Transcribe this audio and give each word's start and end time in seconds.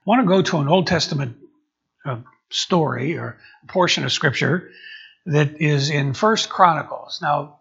I 0.00 0.10
want 0.10 0.22
to 0.22 0.26
go 0.26 0.40
to 0.40 0.58
an 0.58 0.68
Old 0.68 0.86
Testament 0.86 1.36
uh, 2.06 2.16
story 2.48 3.18
or 3.18 3.38
portion 3.68 4.04
of 4.04 4.12
Scripture 4.12 4.70
that 5.26 5.60
is 5.60 5.90
in 5.90 6.14
First 6.14 6.48
Chronicles. 6.48 7.20
Now, 7.20 7.58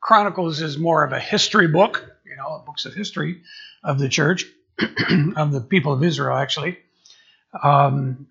Chronicles 0.00 0.62
is 0.62 0.78
more 0.78 1.02
of 1.02 1.10
a 1.10 1.18
history 1.18 1.66
book, 1.66 2.08
you 2.24 2.36
know, 2.36 2.62
books 2.64 2.86
of 2.86 2.94
history 2.94 3.42
of 3.82 3.98
the 3.98 4.08
church, 4.08 4.46
of 5.36 5.50
the 5.50 5.60
people 5.60 5.92
of 5.92 6.04
Israel, 6.04 6.36
actually. 6.36 6.78
Um, 7.60 8.28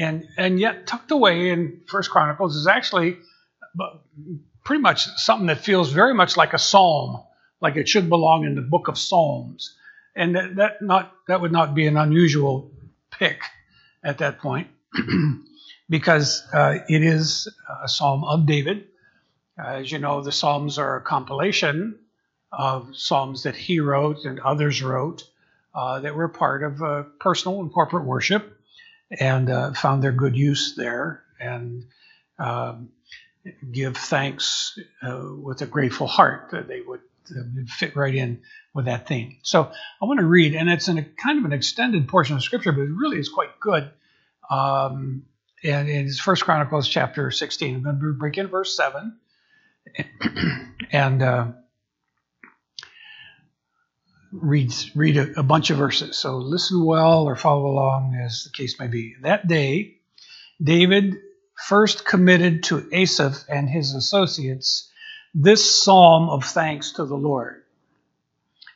and 0.00 0.26
and 0.36 0.58
yet 0.58 0.88
tucked 0.88 1.12
away 1.12 1.50
in 1.50 1.82
First 1.86 2.10
Chronicles 2.10 2.56
is 2.56 2.66
actually 2.66 3.18
pretty 4.64 4.82
much 4.82 5.06
something 5.16 5.46
that 5.46 5.58
feels 5.58 5.92
very 5.92 6.14
much 6.14 6.36
like 6.36 6.54
a 6.54 6.58
psalm, 6.58 7.22
like 7.60 7.76
it 7.76 7.88
should 7.88 8.08
belong 8.08 8.44
in 8.44 8.56
the 8.56 8.62
book 8.62 8.88
of 8.88 8.98
Psalms. 8.98 9.76
And 10.16 10.36
that, 10.36 10.56
that 10.56 10.82
not 10.82 11.12
that 11.28 11.40
would 11.40 11.52
not 11.52 11.74
be 11.74 11.86
an 11.86 11.96
unusual 11.96 12.70
pick 13.10 13.40
at 14.04 14.18
that 14.18 14.38
point, 14.38 14.68
because 15.88 16.46
uh, 16.52 16.78
it 16.88 17.02
is 17.02 17.48
a 17.82 17.88
psalm 17.88 18.24
of 18.24 18.46
David. 18.46 18.84
As 19.58 19.90
you 19.90 19.98
know, 19.98 20.22
the 20.22 20.32
Psalms 20.32 20.78
are 20.78 20.96
a 20.96 21.00
compilation 21.02 21.98
of 22.52 22.96
psalms 22.96 23.44
that 23.44 23.56
he 23.56 23.80
wrote 23.80 24.24
and 24.24 24.40
others 24.40 24.82
wrote 24.82 25.24
uh, 25.74 26.00
that 26.00 26.14
were 26.14 26.28
part 26.28 26.62
of 26.62 26.82
uh, 26.82 27.02
personal 27.20 27.60
and 27.60 27.72
corporate 27.72 28.04
worship 28.04 28.58
and 29.18 29.50
uh, 29.50 29.72
found 29.72 30.02
their 30.02 30.12
good 30.12 30.36
use 30.36 30.74
there 30.76 31.22
and 31.40 31.84
um, 32.38 32.90
give 33.72 33.96
thanks 33.96 34.78
uh, 35.02 35.22
with 35.36 35.62
a 35.62 35.66
grateful 35.66 36.06
heart 36.06 36.50
that 36.52 36.68
they 36.68 36.80
would, 36.80 37.00
fit 37.68 37.96
right 37.96 38.14
in 38.14 38.42
with 38.74 38.86
that 38.86 39.06
theme. 39.06 39.38
So 39.42 39.70
I 40.02 40.04
want 40.04 40.20
to 40.20 40.26
read, 40.26 40.54
and 40.54 40.68
it's 40.68 40.88
in 40.88 40.98
a 40.98 41.04
kind 41.04 41.38
of 41.38 41.44
an 41.44 41.52
extended 41.52 42.08
portion 42.08 42.36
of 42.36 42.42
scripture, 42.42 42.72
but 42.72 42.82
it 42.82 42.90
really 42.90 43.18
is 43.18 43.28
quite 43.28 43.58
good. 43.60 43.90
Um, 44.50 45.24
and 45.62 45.88
it's 45.88 46.20
First 46.20 46.44
Chronicles 46.44 46.88
chapter 46.88 47.30
16. 47.30 47.76
I'm 47.76 47.82
going 47.82 47.98
to 47.98 48.12
break 48.12 48.36
in 48.36 48.48
verse 48.48 48.76
7. 48.76 49.18
and 50.92 51.22
uh, 51.22 51.46
read 54.32 54.72
read 54.94 55.16
a, 55.16 55.40
a, 55.40 55.42
bunch 55.42 55.70
of 55.70 55.78
verses. 55.78 56.16
So 56.16 56.38
listen 56.38 56.84
well 56.84 57.24
or 57.24 57.36
follow 57.36 57.66
along 57.66 58.14
as 58.14 58.44
the 58.44 58.50
case 58.50 58.78
may 58.80 58.88
be. 58.88 59.14
That 59.22 59.46
day, 59.46 59.96
David 60.62 61.14
first 61.66 62.04
committed 62.04 62.64
to 62.64 62.88
Asaph 62.92 63.44
and 63.48 63.68
his 63.68 63.94
associates 63.94 64.90
this 65.34 65.82
psalm 65.82 66.30
of 66.30 66.44
thanks 66.44 66.92
to 66.92 67.04
the 67.04 67.16
Lord. 67.16 67.62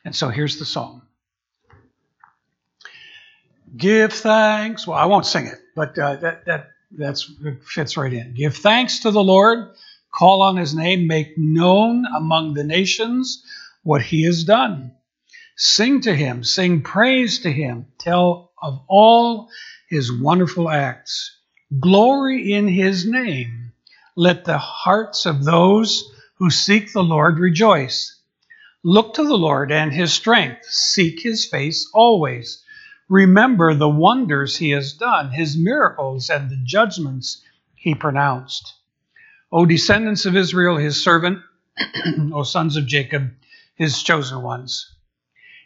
And 0.05 0.15
so 0.15 0.29
here's 0.29 0.59
the 0.59 0.65
psalm. 0.65 1.01
Give 3.75 4.11
thanks. 4.11 4.87
Well, 4.87 4.97
I 4.97 5.05
won't 5.05 5.25
sing 5.25 5.45
it, 5.45 5.59
but 5.75 5.97
uh, 5.97 6.15
that 6.17 6.45
that 6.45 6.69
that's 6.91 7.31
fits 7.63 7.97
right 7.97 8.11
in. 8.11 8.33
Give 8.33 8.55
thanks 8.55 9.01
to 9.01 9.11
the 9.11 9.23
Lord. 9.23 9.71
Call 10.11 10.41
on 10.41 10.57
His 10.57 10.73
name. 10.73 11.07
Make 11.07 11.37
known 11.37 12.05
among 12.05 12.55
the 12.55 12.63
nations 12.63 13.43
what 13.83 14.01
He 14.01 14.23
has 14.25 14.43
done. 14.43 14.93
Sing 15.61 15.99
to 16.01 16.15
him, 16.15 16.45
sing 16.45 16.83
praise 16.83 17.39
to 17.39 17.51
him, 17.51 17.87
tell 17.97 18.51
of 18.61 18.79
all 18.87 19.49
his 19.89 20.09
wonderful 20.09 20.69
acts. 20.69 21.37
Glory 21.81 22.53
in 22.53 22.69
his 22.69 23.05
name. 23.05 23.73
Let 24.15 24.45
the 24.45 24.57
hearts 24.57 25.25
of 25.25 25.43
those 25.43 26.09
who 26.39 26.49
seek 26.49 26.93
the 26.93 27.03
Lord 27.03 27.37
rejoice. 27.37 28.15
Look 28.81 29.13
to 29.15 29.23
the 29.25 29.37
Lord 29.37 29.73
and 29.73 29.91
his 29.91 30.13
strength. 30.13 30.63
Seek 30.63 31.19
his 31.21 31.45
face 31.45 31.89
always. 31.93 32.63
Remember 33.09 33.73
the 33.73 33.89
wonders 33.89 34.55
he 34.55 34.69
has 34.69 34.93
done, 34.93 35.31
his 35.31 35.57
miracles, 35.57 36.29
and 36.29 36.49
the 36.49 36.59
judgments 36.63 37.43
he 37.75 37.93
pronounced. 37.93 38.73
O 39.51 39.65
descendants 39.65 40.25
of 40.25 40.37
Israel, 40.37 40.77
his 40.77 41.03
servant, 41.03 41.39
O 42.33 42.43
sons 42.43 42.77
of 42.77 42.85
Jacob, 42.85 43.31
his 43.75 44.01
chosen 44.01 44.41
ones. 44.41 44.95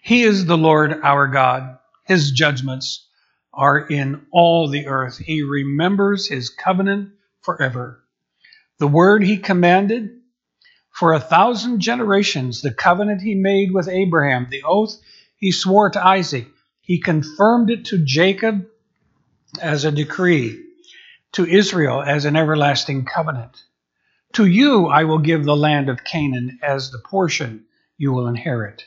He 0.02 0.24
is 0.24 0.46
the 0.46 0.58
Lord 0.58 1.02
our 1.04 1.28
God. 1.28 1.78
His 2.06 2.32
judgments 2.32 3.08
are 3.54 3.78
in 3.78 4.26
all 4.32 4.68
the 4.68 4.88
earth. 4.88 5.20
He 5.20 5.44
remembers 5.44 6.28
his 6.28 6.50
covenant 6.50 7.12
forever. 7.42 8.04
The 8.80 8.88
word 8.88 9.24
he 9.24 9.38
commanded 9.38 10.23
for 10.94 11.14
a 11.14 11.20
thousand 11.20 11.80
generations, 11.80 12.62
the 12.62 12.74
covenant 12.74 13.22
he 13.22 13.36
made 13.36 13.72
with 13.74 13.88
Abraham, 13.88 14.48
the 14.50 14.64
oath 14.64 14.96
he 15.36 15.52
swore 15.52 15.90
to 15.90 16.06
Isaac, 16.06 16.48
he 16.82 17.00
confirmed 17.00 17.70
it 17.70 17.86
to 17.86 17.98
Jacob 17.98 18.66
as 19.62 19.86
a 19.86 19.92
decree, 19.92 20.64
to 21.34 21.46
Israel 21.46 22.02
as 22.02 22.26
an 22.26 22.36
everlasting 22.36 23.06
covenant. 23.06 23.62
To 24.34 24.46
you 24.46 24.88
I 24.88 25.04
will 25.04 25.20
give 25.20 25.44
the 25.44 25.56
land 25.56 25.90
of 25.90 26.04
Canaan 26.04 26.60
as 26.62 26.92
the 26.92 27.00
portion 27.00 27.66
you 27.98 28.14
will 28.14 28.28
inherit 28.28 28.86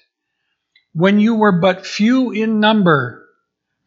when 0.96 1.20
you 1.20 1.34
were 1.34 1.52
but 1.52 1.84
few 1.84 2.30
in 2.32 2.58
number, 2.58 3.28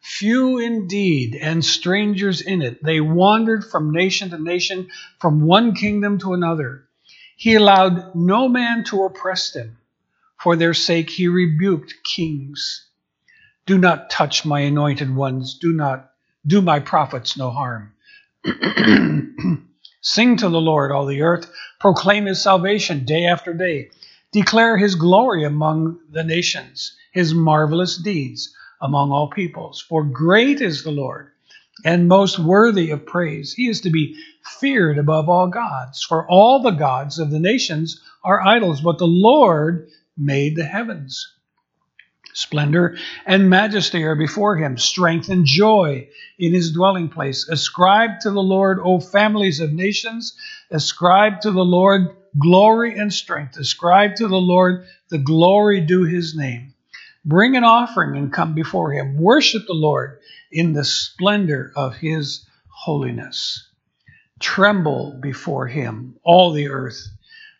few 0.00 0.58
indeed, 0.58 1.34
and 1.34 1.64
strangers 1.64 2.40
in 2.40 2.62
it. 2.62 2.80
They 2.84 3.00
wandered 3.00 3.64
from 3.64 3.90
nation 3.90 4.30
to 4.30 4.38
nation, 4.38 4.90
from 5.18 5.40
one 5.40 5.74
kingdom 5.74 6.20
to 6.20 6.34
another. 6.34 6.84
He 7.40 7.54
allowed 7.54 8.14
no 8.14 8.50
man 8.50 8.84
to 8.84 9.04
oppress 9.04 9.52
them. 9.52 9.78
For 10.38 10.56
their 10.56 10.74
sake 10.74 11.08
he 11.08 11.26
rebuked 11.26 11.94
kings. 12.04 12.86
Do 13.64 13.78
not 13.78 14.10
touch 14.10 14.44
my 14.44 14.60
anointed 14.60 15.16
ones. 15.16 15.54
Do 15.54 15.72
not 15.72 16.10
do 16.46 16.60
my 16.60 16.80
prophets 16.80 17.38
no 17.38 17.50
harm. 17.50 17.94
Sing 20.02 20.36
to 20.36 20.50
the 20.50 20.60
Lord, 20.60 20.92
all 20.92 21.06
the 21.06 21.22
earth. 21.22 21.50
Proclaim 21.80 22.26
his 22.26 22.42
salvation 22.42 23.06
day 23.06 23.24
after 23.24 23.54
day. 23.54 23.88
Declare 24.32 24.76
his 24.76 24.94
glory 24.94 25.44
among 25.44 25.98
the 26.10 26.24
nations 26.24 26.94
his 27.10 27.32
marvelous 27.32 27.96
deeds 27.96 28.54
among 28.82 29.12
all 29.12 29.30
peoples. 29.30 29.80
For 29.80 30.04
great 30.04 30.60
is 30.60 30.82
the 30.82 30.92
Lord, 30.92 31.29
and 31.84 32.08
most 32.08 32.38
worthy 32.38 32.90
of 32.90 33.06
praise. 33.06 33.52
He 33.52 33.68
is 33.68 33.82
to 33.82 33.90
be 33.90 34.16
feared 34.58 34.98
above 34.98 35.28
all 35.28 35.48
gods. 35.48 36.02
For 36.02 36.28
all 36.28 36.62
the 36.62 36.70
gods 36.70 37.18
of 37.18 37.30
the 37.30 37.40
nations 37.40 38.00
are 38.24 38.46
idols, 38.46 38.80
but 38.80 38.98
the 38.98 39.06
Lord 39.06 39.88
made 40.16 40.56
the 40.56 40.64
heavens. 40.64 41.34
Splendor 42.32 42.96
and 43.26 43.50
majesty 43.50 44.04
are 44.04 44.14
before 44.14 44.56
him, 44.56 44.78
strength 44.78 45.28
and 45.28 45.44
joy 45.44 46.08
in 46.38 46.54
his 46.54 46.72
dwelling 46.72 47.08
place. 47.08 47.48
Ascribe 47.48 48.20
to 48.20 48.30
the 48.30 48.42
Lord, 48.42 48.78
O 48.82 49.00
families 49.00 49.60
of 49.60 49.72
nations. 49.72 50.36
Ascribe 50.70 51.40
to 51.40 51.50
the 51.50 51.64
Lord 51.64 52.16
glory 52.38 52.96
and 52.98 53.12
strength. 53.12 53.56
Ascribe 53.56 54.14
to 54.16 54.28
the 54.28 54.40
Lord 54.40 54.84
the 55.08 55.18
glory 55.18 55.80
due 55.80 56.04
his 56.04 56.36
name. 56.36 56.74
Bring 57.24 57.56
an 57.56 57.64
offering 57.64 58.16
and 58.16 58.32
come 58.32 58.54
before 58.54 58.92
him. 58.92 59.18
Worship 59.18 59.66
the 59.66 59.74
Lord 59.74 60.20
in 60.50 60.72
the 60.72 60.84
splendor 60.84 61.72
of 61.76 61.96
his 61.96 62.46
holiness. 62.68 63.68
Tremble 64.40 65.18
before 65.20 65.66
him, 65.66 66.16
all 66.24 66.52
the 66.52 66.68
earth. 66.68 67.08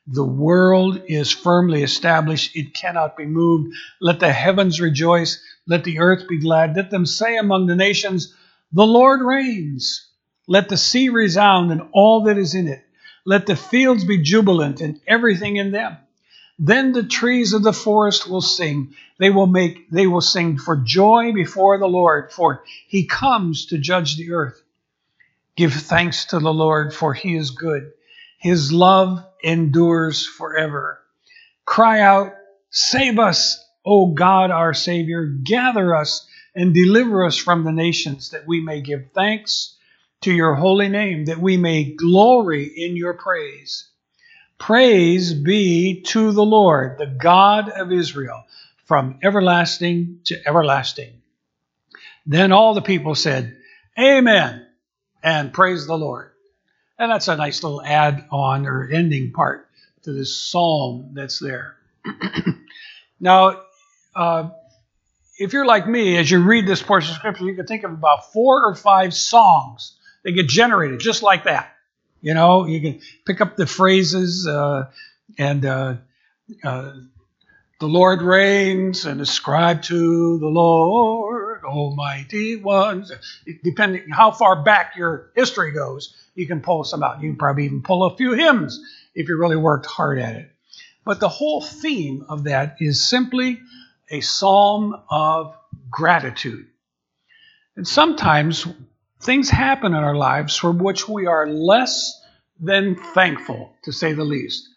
The 0.06 0.24
world 0.24 1.02
is 1.06 1.30
firmly 1.30 1.82
established, 1.82 2.56
it 2.56 2.74
cannot 2.74 3.16
be 3.16 3.26
moved. 3.26 3.76
Let 4.00 4.18
the 4.18 4.32
heavens 4.32 4.80
rejoice, 4.80 5.42
let 5.66 5.84
the 5.84 6.00
earth 6.00 6.26
be 6.26 6.40
glad. 6.40 6.74
Let 6.74 6.90
them 6.90 7.04
say 7.04 7.36
among 7.36 7.66
the 7.66 7.76
nations, 7.76 8.34
The 8.72 8.86
Lord 8.86 9.20
reigns. 9.20 10.08
Let 10.48 10.68
the 10.68 10.76
sea 10.76 11.10
resound 11.10 11.70
and 11.70 11.82
all 11.92 12.24
that 12.24 12.38
is 12.38 12.54
in 12.54 12.66
it. 12.66 12.82
Let 13.26 13.46
the 13.46 13.56
fields 13.56 14.04
be 14.04 14.22
jubilant 14.22 14.80
and 14.80 15.00
everything 15.06 15.56
in 15.56 15.70
them. 15.70 15.98
Then 16.62 16.92
the 16.92 17.02
trees 17.02 17.54
of 17.54 17.62
the 17.62 17.72
forest 17.72 18.28
will 18.28 18.42
sing. 18.42 18.94
They 19.18 19.30
will 19.30 19.46
make 19.46 19.90
they 19.90 20.06
will 20.06 20.20
sing 20.20 20.58
for 20.58 20.76
joy 20.76 21.32
before 21.32 21.78
the 21.78 21.88
Lord, 21.88 22.32
for 22.32 22.64
he 22.86 23.06
comes 23.06 23.66
to 23.66 23.78
judge 23.78 24.18
the 24.18 24.32
earth. 24.32 24.62
Give 25.56 25.72
thanks 25.72 26.26
to 26.26 26.38
the 26.38 26.52
Lord, 26.52 26.92
for 26.92 27.14
he 27.14 27.34
is 27.34 27.50
good. 27.50 27.92
His 28.38 28.74
love 28.74 29.24
endures 29.42 30.26
forever. 30.26 31.00
Cry 31.64 32.00
out, 32.00 32.34
Save 32.68 33.18
us, 33.18 33.58
O 33.86 34.08
God 34.08 34.50
our 34.50 34.74
Savior. 34.74 35.24
Gather 35.24 35.96
us 35.96 36.26
and 36.54 36.74
deliver 36.74 37.24
us 37.24 37.38
from 37.38 37.64
the 37.64 37.72
nations, 37.72 38.30
that 38.30 38.46
we 38.46 38.60
may 38.60 38.82
give 38.82 39.12
thanks 39.14 39.78
to 40.20 40.32
your 40.32 40.56
holy 40.56 40.88
name, 40.88 41.24
that 41.24 41.40
we 41.40 41.56
may 41.56 41.84
glory 41.84 42.64
in 42.64 42.96
your 42.96 43.14
praise. 43.14 43.89
Praise 44.60 45.32
be 45.32 46.02
to 46.02 46.32
the 46.32 46.44
Lord, 46.44 46.98
the 46.98 47.06
God 47.06 47.70
of 47.70 47.90
Israel, 47.90 48.44
from 48.84 49.18
everlasting 49.22 50.20
to 50.26 50.36
everlasting. 50.46 51.14
Then 52.26 52.52
all 52.52 52.74
the 52.74 52.82
people 52.82 53.14
said, 53.14 53.56
Amen, 53.98 54.66
and 55.22 55.50
praise 55.50 55.86
the 55.86 55.96
Lord. 55.96 56.32
And 56.98 57.10
that's 57.10 57.28
a 57.28 57.36
nice 57.36 57.62
little 57.62 57.82
add 57.82 58.26
on 58.30 58.66
or 58.66 58.86
ending 58.92 59.32
part 59.32 59.66
to 60.02 60.12
this 60.12 60.36
psalm 60.36 61.12
that's 61.14 61.38
there. 61.38 61.76
now, 63.18 63.62
uh, 64.14 64.50
if 65.38 65.54
you're 65.54 65.64
like 65.64 65.88
me, 65.88 66.18
as 66.18 66.30
you 66.30 66.44
read 66.44 66.66
this 66.66 66.82
portion 66.82 67.12
of 67.12 67.16
scripture, 67.16 67.44
you 67.44 67.56
can 67.56 67.66
think 67.66 67.84
of 67.84 67.92
about 67.92 68.30
four 68.34 68.66
or 68.66 68.74
five 68.74 69.14
songs 69.14 69.96
that 70.22 70.32
get 70.32 70.48
generated 70.48 71.00
just 71.00 71.22
like 71.22 71.44
that. 71.44 71.72
You 72.20 72.34
know, 72.34 72.66
you 72.66 72.80
can 72.80 73.00
pick 73.26 73.40
up 73.40 73.56
the 73.56 73.66
phrases 73.66 74.46
uh, 74.46 74.90
and 75.38 75.64
uh, 75.64 75.94
uh, 76.62 76.92
the 77.80 77.86
Lord 77.86 78.20
reigns 78.20 79.06
and 79.06 79.20
ascribe 79.20 79.82
to 79.84 80.38
the 80.38 80.46
Lord, 80.46 81.64
Almighty 81.64 82.56
ones. 82.56 83.10
Depending 83.64 84.10
how 84.10 84.32
far 84.32 84.62
back 84.62 84.96
your 84.96 85.30
history 85.34 85.72
goes, 85.72 86.14
you 86.34 86.46
can 86.46 86.60
pull 86.60 86.84
some 86.84 87.02
out. 87.02 87.22
You 87.22 87.30
can 87.30 87.38
probably 87.38 87.64
even 87.64 87.82
pull 87.82 88.04
a 88.04 88.16
few 88.16 88.32
hymns 88.32 88.80
if 89.14 89.28
you 89.28 89.38
really 89.38 89.56
worked 89.56 89.86
hard 89.86 90.18
at 90.18 90.36
it. 90.36 90.50
But 91.04 91.20
the 91.20 91.28
whole 91.28 91.62
theme 91.62 92.26
of 92.28 92.44
that 92.44 92.76
is 92.80 93.02
simply 93.08 93.60
a 94.10 94.20
psalm 94.20 95.00
of 95.08 95.56
gratitude. 95.90 96.66
And 97.76 97.88
sometimes 97.88 98.66
things 99.20 99.50
happen 99.50 99.92
in 99.92 100.02
our 100.02 100.16
lives 100.16 100.56
for 100.56 100.72
which 100.72 101.08
we 101.08 101.26
are 101.26 101.46
less 101.46 102.20
than 102.58 102.96
thankful, 102.96 103.74
to 103.84 103.92
say 103.92 104.12
the 104.12 104.24
least. 104.24 104.68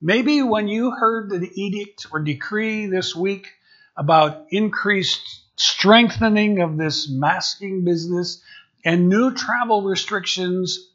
Maybe 0.00 0.42
when 0.42 0.68
you 0.68 0.92
heard 0.92 1.30
the 1.30 1.50
edict 1.54 2.06
or 2.12 2.20
decree 2.20 2.86
this 2.86 3.14
week 3.14 3.48
about 3.96 4.46
increased 4.50 5.42
strengthening 5.56 6.60
of 6.60 6.76
this 6.76 7.08
masking 7.08 7.84
business 7.84 8.42
and 8.84 9.08
new 9.08 9.34
travel 9.34 9.82
restrictions, 9.82 10.88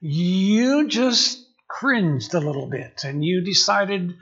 you 0.00 0.88
just 0.88 1.44
cringed 1.68 2.32
a 2.32 2.40
little 2.40 2.66
bit 2.66 3.04
and 3.04 3.22
you 3.24 3.42
decided, 3.42 4.16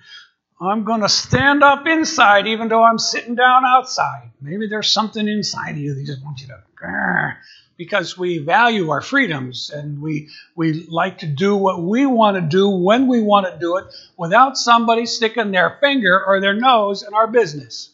I'm 0.67 0.85
going 0.85 1.01
to 1.03 1.09
stand 1.09 1.63
up 1.63 1.87
inside 1.87 2.47
even 2.47 2.69
though 2.69 2.83
I'm 2.83 2.99
sitting 2.99 3.35
down 3.35 3.65
outside. 3.65 4.31
Maybe 4.41 4.69
there's 4.69 4.91
something 4.91 5.27
inside 5.27 5.73
of 5.73 5.79
you 5.79 5.95
that 5.95 6.07
just 6.07 6.25
wants 6.25 6.43
you 6.43 6.49
to, 6.49 6.63
grr, 6.81 7.37
because 7.77 8.17
we 8.17 8.39
value 8.39 8.91
our 8.91 9.01
freedoms 9.01 9.71
and 9.71 10.01
we 10.01 10.29
we 10.55 10.87
like 10.87 11.19
to 11.19 11.27
do 11.27 11.57
what 11.57 11.83
we 11.83 12.07
want 12.07 12.37
to 12.37 12.43
do 12.43 12.69
when 12.69 13.09
we 13.09 13.21
want 13.21 13.47
to 13.47 13.59
do 13.59 13.79
it 13.79 13.87
without 14.17 14.57
somebody 14.57 15.07
sticking 15.07 15.51
their 15.51 15.79
finger 15.81 16.23
or 16.25 16.41
their 16.41 16.55
nose 16.55 17.03
in 17.03 17.15
our 17.15 17.27
business. 17.27 17.91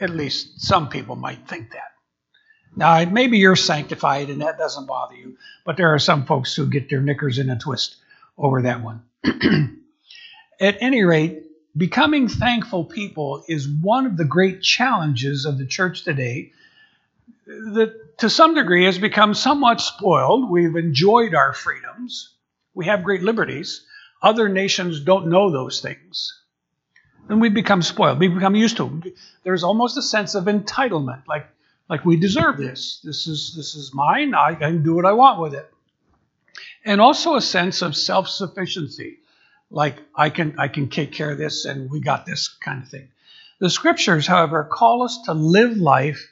At 0.00 0.10
least 0.10 0.60
some 0.60 0.88
people 0.88 1.16
might 1.16 1.48
think 1.48 1.70
that. 1.70 1.92
Now, 2.76 3.02
maybe 3.06 3.38
you're 3.38 3.56
sanctified 3.56 4.28
and 4.28 4.42
that 4.42 4.58
doesn't 4.58 4.84
bother 4.86 5.14
you, 5.14 5.38
but 5.64 5.78
there 5.78 5.94
are 5.94 5.98
some 5.98 6.26
folks 6.26 6.54
who 6.54 6.66
get 6.66 6.90
their 6.90 7.00
knickers 7.00 7.38
in 7.38 7.48
a 7.48 7.58
twist 7.58 7.96
over 8.36 8.62
that 8.62 8.82
one. 8.82 9.02
At 10.60 10.78
any 10.80 11.04
rate, 11.04 11.42
becoming 11.76 12.28
thankful 12.28 12.84
people 12.84 13.44
is 13.46 13.68
one 13.68 14.06
of 14.06 14.16
the 14.16 14.24
great 14.24 14.62
challenges 14.62 15.44
of 15.44 15.58
the 15.58 15.66
church 15.66 16.02
today 16.04 16.52
that 17.46 18.18
to 18.18 18.30
some 18.30 18.54
degree 18.54 18.84
has 18.86 18.98
become 18.98 19.34
somewhat 19.34 19.80
spoiled. 19.80 20.50
We've 20.50 20.76
enjoyed 20.76 21.34
our 21.34 21.52
freedoms, 21.52 22.34
we 22.74 22.86
have 22.86 23.04
great 23.04 23.22
liberties. 23.22 23.84
Other 24.22 24.48
nations 24.48 25.00
don't 25.00 25.28
know 25.28 25.50
those 25.50 25.80
things. 25.80 26.42
And 27.28 27.40
we 27.40 27.48
become 27.48 27.82
spoiled. 27.82 28.18
We 28.18 28.28
become 28.28 28.54
used 28.54 28.78
to 28.78 28.84
them. 28.84 29.02
There's 29.42 29.62
almost 29.62 29.98
a 29.98 30.02
sense 30.02 30.34
of 30.34 30.44
entitlement, 30.44 31.26
like, 31.26 31.46
like 31.88 32.04
we 32.04 32.16
deserve 32.16 32.56
this. 32.56 33.00
This 33.04 33.26
is, 33.26 33.54
this 33.56 33.74
is 33.74 33.92
mine. 33.92 34.34
I 34.34 34.54
can 34.54 34.82
do 34.82 34.94
what 34.94 35.04
I 35.04 35.12
want 35.12 35.40
with 35.40 35.54
it. 35.54 35.70
And 36.84 37.00
also 37.00 37.34
a 37.36 37.40
sense 37.40 37.82
of 37.82 37.96
self 37.96 38.28
sufficiency, 38.28 39.18
like 39.70 39.98
I 40.14 40.30
can, 40.30 40.56
I 40.58 40.68
can 40.68 40.88
take 40.88 41.12
care 41.12 41.30
of 41.30 41.38
this 41.38 41.64
and 41.64 41.90
we 41.90 42.00
got 42.00 42.26
this 42.26 42.48
kind 42.48 42.82
of 42.82 42.88
thing. 42.88 43.08
The 43.58 43.70
scriptures, 43.70 44.26
however, 44.26 44.64
call 44.64 45.02
us 45.02 45.22
to 45.26 45.32
live 45.32 45.76
life 45.76 46.30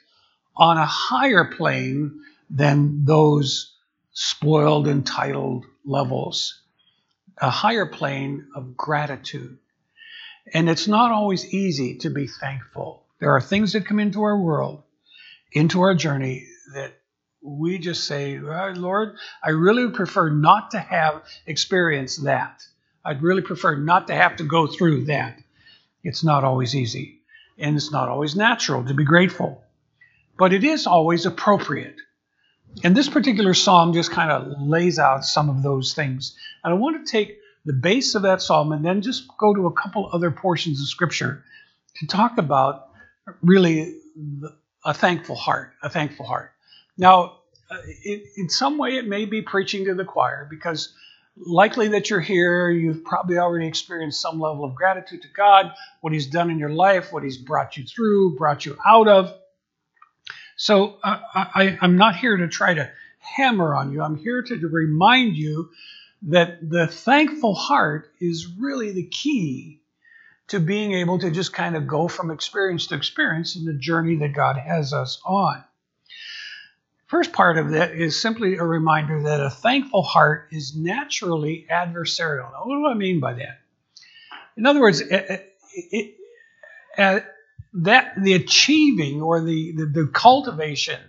on 0.55 0.77
a 0.77 0.85
higher 0.85 1.45
plane 1.45 2.21
than 2.49 3.05
those 3.05 3.73
spoiled, 4.13 4.87
entitled 4.87 5.65
levels, 5.83 6.61
a 7.37 7.49
higher 7.49 7.85
plane 7.85 8.47
of 8.55 8.77
gratitude. 8.77 9.57
And 10.53 10.69
it's 10.69 10.87
not 10.87 11.11
always 11.11 11.53
easy 11.53 11.97
to 11.97 12.09
be 12.09 12.27
thankful. 12.27 13.03
There 13.19 13.31
are 13.31 13.41
things 13.41 13.73
that 13.73 13.87
come 13.87 13.99
into 13.99 14.21
our 14.23 14.39
world, 14.39 14.83
into 15.51 15.81
our 15.81 15.95
journey, 15.95 16.45
that 16.73 16.93
we 17.41 17.79
just 17.79 18.05
say, 18.05 18.39
Lord, 18.39 19.15
I 19.43 19.49
really 19.49 19.89
prefer 19.91 20.29
not 20.29 20.71
to 20.71 20.79
have 20.79 21.23
experienced 21.45 22.23
that. 22.25 22.61
I'd 23.05 23.21
really 23.21 23.41
prefer 23.41 23.75
not 23.75 24.07
to 24.07 24.15
have 24.15 24.37
to 24.37 24.43
go 24.43 24.67
through 24.67 25.05
that. 25.05 25.39
It's 26.03 26.23
not 26.23 26.43
always 26.43 26.75
easy, 26.75 27.19
and 27.57 27.75
it's 27.75 27.91
not 27.91 28.09
always 28.09 28.35
natural 28.35 28.83
to 28.85 28.93
be 28.93 29.03
grateful 29.03 29.63
but 30.37 30.53
it 30.53 30.63
is 30.63 30.87
always 30.87 31.25
appropriate. 31.25 31.95
And 32.83 32.95
this 32.95 33.07
particular 33.07 33.53
psalm 33.53 33.93
just 33.93 34.11
kind 34.11 34.31
of 34.31 34.61
lays 34.61 34.99
out 34.99 35.23
some 35.23 35.49
of 35.49 35.63
those 35.63 35.93
things. 35.93 36.35
And 36.63 36.73
I 36.73 36.77
want 36.77 37.05
to 37.05 37.11
take 37.11 37.37
the 37.63 37.73
base 37.73 38.15
of 38.15 38.23
that 38.23 38.41
psalm 38.41 38.71
and 38.71 38.83
then 38.83 39.01
just 39.01 39.27
go 39.37 39.53
to 39.53 39.67
a 39.67 39.71
couple 39.71 40.09
other 40.11 40.29
portions 40.29 40.81
of 40.81 40.87
scripture 40.87 41.43
to 41.97 42.07
talk 42.07 42.37
about 42.37 42.89
really 43.41 43.97
a 44.83 44.93
thankful 44.93 45.35
heart, 45.35 45.71
a 45.81 45.89
thankful 45.89 46.25
heart. 46.25 46.51
Now, 46.97 47.39
uh, 47.71 47.77
in 48.35 48.49
some 48.49 48.77
way, 48.77 48.97
it 48.97 49.07
may 49.07 49.25
be 49.25 49.41
preaching 49.41 49.85
to 49.85 49.95
the 49.95 50.05
choir 50.05 50.45
because 50.49 50.93
likely 51.37 51.89
that 51.89 52.09
you're 52.09 52.21
here, 52.21 52.69
you've 52.69 53.03
probably 53.03 53.37
already 53.37 53.67
experienced 53.67 54.21
some 54.21 54.39
level 54.39 54.63
of 54.63 54.75
gratitude 54.75 55.21
to 55.23 55.27
God, 55.29 55.73
what 56.01 56.13
He's 56.13 56.27
done 56.27 56.49
in 56.49 56.59
your 56.59 56.69
life, 56.69 57.11
what 57.11 57.23
He's 57.23 57.37
brought 57.37 57.77
you 57.77 57.83
through, 57.83 58.37
brought 58.37 58.65
you 58.65 58.77
out 58.85 59.07
of. 59.07 59.33
So 60.55 60.97
uh, 61.03 61.19
I, 61.33 61.77
I'm 61.81 61.97
not 61.97 62.15
here 62.15 62.37
to 62.37 62.47
try 62.47 62.73
to 62.73 62.89
hammer 63.19 63.75
on 63.75 63.91
you. 63.91 64.01
I'm 64.01 64.15
here 64.15 64.41
to, 64.41 64.59
to 64.59 64.67
remind 64.67 65.35
you 65.35 65.69
that 66.23 66.69
the 66.69 66.87
thankful 66.87 67.53
heart 67.53 68.11
is 68.19 68.47
really 68.57 68.91
the 68.91 69.03
key 69.05 69.81
to 70.47 70.59
being 70.59 70.93
able 70.93 71.19
to 71.19 71.31
just 71.31 71.53
kind 71.53 71.75
of 71.75 71.87
go 71.87 72.07
from 72.07 72.31
experience 72.31 72.87
to 72.87 72.95
experience 72.95 73.55
in 73.55 73.65
the 73.65 73.73
journey 73.73 74.15
that 74.17 74.33
God 74.33 74.57
has 74.57 74.93
us 74.93 75.19
on. 75.25 75.63
First 77.07 77.33
part 77.33 77.57
of 77.57 77.71
that 77.71 77.91
is 77.91 78.19
simply 78.19 78.55
a 78.55 78.63
reminder 78.63 79.23
that 79.23 79.39
a 79.39 79.49
thankful 79.49 80.01
heart 80.01 80.47
is 80.51 80.75
naturally 80.75 81.67
adversarial. 81.71 82.51
Now, 82.51 82.63
what 82.65 82.77
do 82.77 82.87
I 82.87 82.95
mean 82.95 83.19
by 83.19 83.33
that? 83.33 83.59
In 84.57 84.65
other 84.65 84.81
words, 84.81 85.01
it, 85.01 85.53
it, 85.91 86.15
it, 86.97 87.25
that 87.73 88.13
the 88.17 88.33
achieving 88.33 89.21
or 89.21 89.41
the, 89.41 89.73
the, 89.73 89.85
the 89.85 90.07
cultivation 90.07 90.99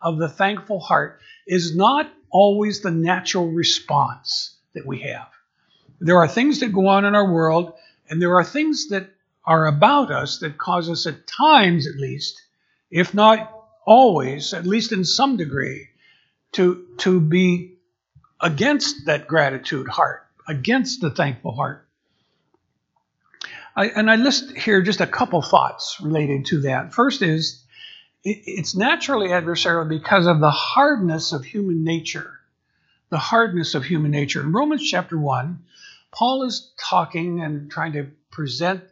of 0.00 0.18
the 0.18 0.28
thankful 0.28 0.80
heart 0.80 1.20
is 1.46 1.76
not 1.76 2.10
always 2.30 2.80
the 2.80 2.90
natural 2.90 3.48
response 3.48 4.56
that 4.72 4.86
we 4.86 5.00
have. 5.00 5.28
There 6.00 6.16
are 6.16 6.28
things 6.28 6.60
that 6.60 6.72
go 6.72 6.86
on 6.86 7.04
in 7.04 7.14
our 7.14 7.30
world, 7.30 7.74
and 8.08 8.22
there 8.22 8.36
are 8.36 8.44
things 8.44 8.88
that 8.88 9.10
are 9.44 9.66
about 9.66 10.10
us 10.10 10.38
that 10.38 10.56
cause 10.56 10.88
us, 10.88 11.06
at 11.06 11.26
times 11.26 11.86
at 11.86 11.96
least, 11.96 12.40
if 12.90 13.12
not 13.12 13.61
always, 13.84 14.54
at 14.54 14.66
least 14.66 14.92
in 14.92 15.04
some 15.04 15.36
degree, 15.36 15.88
to, 16.52 16.86
to 16.98 17.20
be 17.20 17.74
against 18.40 19.06
that 19.06 19.26
gratitude 19.26 19.88
heart, 19.88 20.26
against 20.46 21.00
the 21.00 21.10
thankful 21.10 21.52
heart. 21.52 21.86
I, 23.74 23.86
and 23.88 24.10
I 24.10 24.16
list 24.16 24.52
here 24.52 24.82
just 24.82 25.00
a 25.00 25.06
couple 25.06 25.40
thoughts 25.40 25.98
related 26.00 26.46
to 26.46 26.62
that. 26.62 26.92
First 26.92 27.22
is 27.22 27.64
it, 28.24 28.42
it's 28.44 28.74
naturally 28.74 29.28
adversarial 29.28 29.88
because 29.88 30.26
of 30.26 30.40
the 30.40 30.50
hardness 30.50 31.32
of 31.32 31.44
human 31.44 31.84
nature. 31.84 32.38
The 33.08 33.18
hardness 33.18 33.74
of 33.74 33.84
human 33.84 34.10
nature. 34.10 34.40
In 34.40 34.52
Romans 34.52 34.88
chapter 34.88 35.18
1, 35.18 35.62
Paul 36.12 36.44
is 36.44 36.72
talking 36.78 37.42
and 37.42 37.70
trying 37.70 37.92
to 37.92 38.08
present 38.30 38.84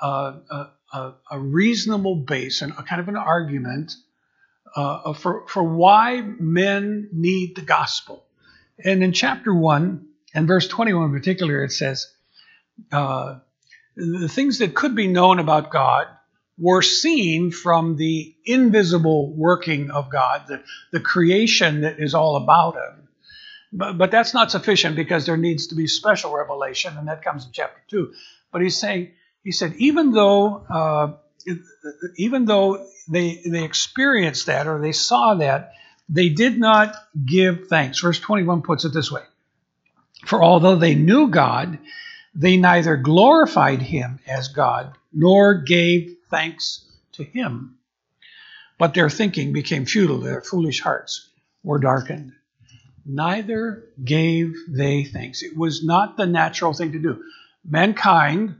a, 0.00 0.68
a, 0.92 1.12
a, 1.30 1.38
reasonable 1.38 2.16
base 2.16 2.62
and 2.62 2.72
a 2.72 2.82
kind 2.82 3.00
of 3.00 3.08
an 3.08 3.16
argument 3.16 3.94
uh, 4.78 5.12
for, 5.12 5.44
for 5.48 5.62
why 5.62 6.20
men 6.20 7.08
need 7.12 7.56
the 7.56 7.62
gospel. 7.62 8.24
And 8.84 9.02
in 9.02 9.12
chapter 9.12 9.52
1 9.52 10.06
and 10.34 10.46
verse 10.46 10.68
21 10.68 11.06
in 11.06 11.12
particular, 11.12 11.64
it 11.64 11.72
says, 11.72 12.06
uh, 12.92 13.40
the 13.96 14.28
things 14.28 14.58
that 14.58 14.76
could 14.76 14.94
be 14.94 15.08
known 15.08 15.40
about 15.40 15.70
God 15.70 16.06
were 16.56 16.82
seen 16.82 17.50
from 17.50 17.96
the 17.96 18.36
invisible 18.44 19.34
working 19.34 19.90
of 19.90 20.10
God, 20.10 20.44
the, 20.46 20.62
the 20.92 21.00
creation 21.00 21.80
that 21.80 21.98
is 21.98 22.14
all 22.14 22.36
about 22.36 22.76
Him. 22.76 23.08
But, 23.72 23.98
but 23.98 24.10
that's 24.12 24.32
not 24.32 24.52
sufficient 24.52 24.94
because 24.94 25.26
there 25.26 25.36
needs 25.36 25.68
to 25.68 25.74
be 25.74 25.88
special 25.88 26.32
revelation, 26.32 26.96
and 26.96 27.08
that 27.08 27.24
comes 27.24 27.46
in 27.46 27.50
chapter 27.52 27.80
2. 27.88 28.12
But 28.52 28.62
he's 28.62 28.78
saying, 28.78 29.10
he 29.42 29.50
said, 29.50 29.74
even 29.78 30.12
though, 30.12 30.64
uh, 30.70 31.12
even 32.16 32.44
though 32.44 32.86
they, 33.08 33.42
they 33.46 33.64
experienced 33.64 34.46
that 34.46 34.66
or 34.66 34.80
they 34.80 34.92
saw 34.92 35.34
that, 35.34 35.72
they 36.08 36.28
did 36.28 36.58
not 36.58 36.94
give 37.24 37.68
thanks. 37.68 38.00
Verse 38.00 38.18
21 38.18 38.62
puts 38.62 38.84
it 38.84 38.92
this 38.92 39.10
way 39.10 39.22
For 40.26 40.42
although 40.42 40.76
they 40.76 40.94
knew 40.94 41.28
God, 41.28 41.78
they 42.34 42.56
neither 42.56 42.96
glorified 42.96 43.82
him 43.82 44.20
as 44.26 44.48
God 44.48 44.96
nor 45.12 45.54
gave 45.54 46.16
thanks 46.30 46.84
to 47.12 47.24
him. 47.24 47.78
But 48.78 48.94
their 48.94 49.10
thinking 49.10 49.52
became 49.52 49.86
futile, 49.86 50.20
their 50.20 50.40
foolish 50.40 50.80
hearts 50.80 51.28
were 51.64 51.80
darkened. 51.80 52.32
Neither 53.04 53.84
gave 54.04 54.54
they 54.68 55.04
thanks. 55.04 55.42
It 55.42 55.56
was 55.56 55.84
not 55.84 56.16
the 56.16 56.26
natural 56.26 56.74
thing 56.74 56.92
to 56.92 56.98
do. 56.98 57.24
Mankind, 57.68 58.56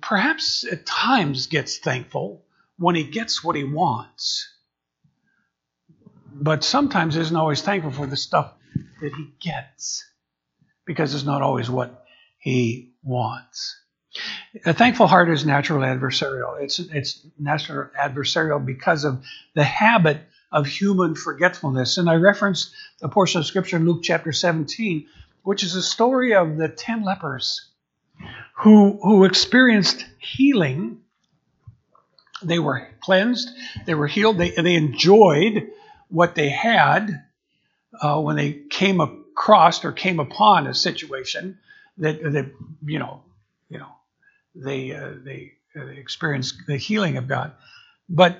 perhaps 0.00 0.64
at 0.70 0.86
times, 0.86 1.46
gets 1.46 1.78
thankful 1.78 2.44
when 2.78 2.94
he 2.94 3.04
gets 3.04 3.42
what 3.42 3.56
he 3.56 3.64
wants. 3.64 4.48
But 6.34 6.64
sometimes 6.64 7.16
isn't 7.16 7.36
always 7.36 7.62
thankful 7.62 7.92
for 7.92 8.06
the 8.06 8.16
stuff 8.16 8.52
that 9.00 9.12
he 9.14 9.32
gets 9.40 10.04
because 10.84 11.14
it's 11.14 11.24
not 11.24 11.42
always 11.42 11.68
what 11.68 12.04
he 12.38 12.92
wants. 13.02 13.78
A 14.66 14.74
thankful 14.74 15.06
heart 15.06 15.30
is 15.30 15.46
natural 15.46 15.82
adversarial. 15.82 16.60
It's, 16.60 16.78
it's 16.78 17.26
natural 17.38 17.88
adversarial 17.98 18.64
because 18.64 19.04
of 19.04 19.24
the 19.54 19.64
habit 19.64 20.18
of 20.50 20.66
human 20.66 21.14
forgetfulness. 21.14 21.96
And 21.96 22.10
I 22.10 22.16
referenced 22.16 22.74
a 23.00 23.08
portion 23.08 23.40
of 23.40 23.46
scripture 23.46 23.76
in 23.76 23.86
Luke 23.86 24.02
chapter 24.02 24.32
17, 24.32 25.06
which 25.42 25.62
is 25.62 25.74
a 25.74 25.82
story 25.82 26.34
of 26.34 26.56
the 26.56 26.68
10 26.68 27.04
lepers 27.04 27.71
who, 28.58 28.98
who 29.02 29.24
experienced 29.24 30.04
healing. 30.18 31.00
They 32.42 32.58
were 32.58 32.88
cleansed, 33.00 33.48
they 33.86 33.94
were 33.94 34.06
healed, 34.06 34.38
they, 34.38 34.50
they 34.50 34.74
enjoyed 34.74 35.70
what 36.08 36.34
they 36.34 36.48
had 36.48 37.24
uh, 38.00 38.20
when 38.20 38.36
they 38.36 38.52
came 38.52 39.00
across 39.00 39.84
or 39.84 39.92
came 39.92 40.20
upon 40.20 40.66
a 40.66 40.74
situation 40.74 41.58
that, 41.98 42.22
that 42.22 42.50
you 42.84 42.98
know, 42.98 43.22
you 43.68 43.78
know, 43.78 43.88
they 44.54 44.92
uh, 44.92 45.12
they, 45.24 45.52
uh, 45.76 45.86
they 45.86 45.96
experienced 45.96 46.56
the 46.66 46.76
healing 46.76 47.16
of 47.16 47.28
God. 47.28 47.52
But 48.08 48.38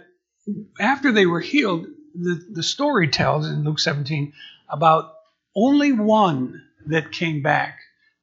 after 0.81 1.13
they 1.13 1.27
were 1.27 1.41
healed, 1.41 1.87
the, 2.15 2.45
the 2.51 2.63
story 2.63 3.09
tells 3.09 3.49
in 3.49 3.65
Luke 3.65 3.79
17 3.79 4.33
about 4.69 5.15
only 5.55 5.93
one 5.93 6.63
that 6.87 7.13
came 7.13 7.43
back 7.43 7.79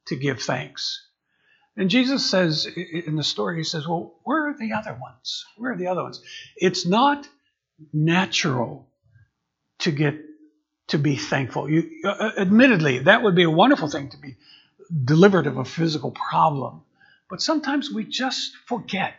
to 0.07 0.15
give 0.15 0.41
thanks. 0.41 1.07
And 1.79 1.89
Jesus 1.89 2.29
says 2.29 2.65
in 2.65 3.15
the 3.15 3.23
story, 3.23 3.55
He 3.55 3.63
says, 3.63 3.87
Well, 3.87 4.13
where 4.25 4.49
are 4.49 4.53
the 4.53 4.73
other 4.73 4.97
ones? 4.99 5.45
Where 5.55 5.71
are 5.71 5.77
the 5.77 5.87
other 5.87 6.03
ones? 6.03 6.21
It's 6.57 6.85
not 6.85 7.25
natural 7.93 8.89
to 9.79 9.91
get 9.91 10.15
to 10.87 10.97
be 10.97 11.15
thankful. 11.15 11.69
You, 11.69 11.89
uh, 12.03 12.31
admittedly, 12.37 12.99
that 12.99 13.23
would 13.23 13.33
be 13.33 13.43
a 13.43 13.49
wonderful 13.49 13.87
thing 13.87 14.09
to 14.09 14.17
be 14.17 14.35
delivered 15.05 15.47
of 15.47 15.55
a 15.55 15.63
physical 15.63 16.11
problem. 16.11 16.81
But 17.29 17.41
sometimes 17.41 17.89
we 17.89 18.03
just 18.03 18.57
forget 18.67 19.15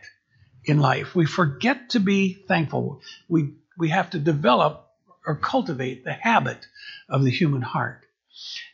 in 0.63 0.79
life. 0.79 1.15
We 1.15 1.25
forget 1.25 1.89
to 1.91 1.99
be 1.99 2.33
thankful. 2.47 3.01
We, 3.27 3.55
we 3.75 3.89
have 3.89 4.11
to 4.11 4.19
develop 4.19 4.87
or 5.25 5.35
cultivate 5.35 6.03
the 6.03 6.13
habit 6.13 6.67
of 7.09 7.23
the 7.23 7.31
human 7.31 7.63
heart. 7.63 8.05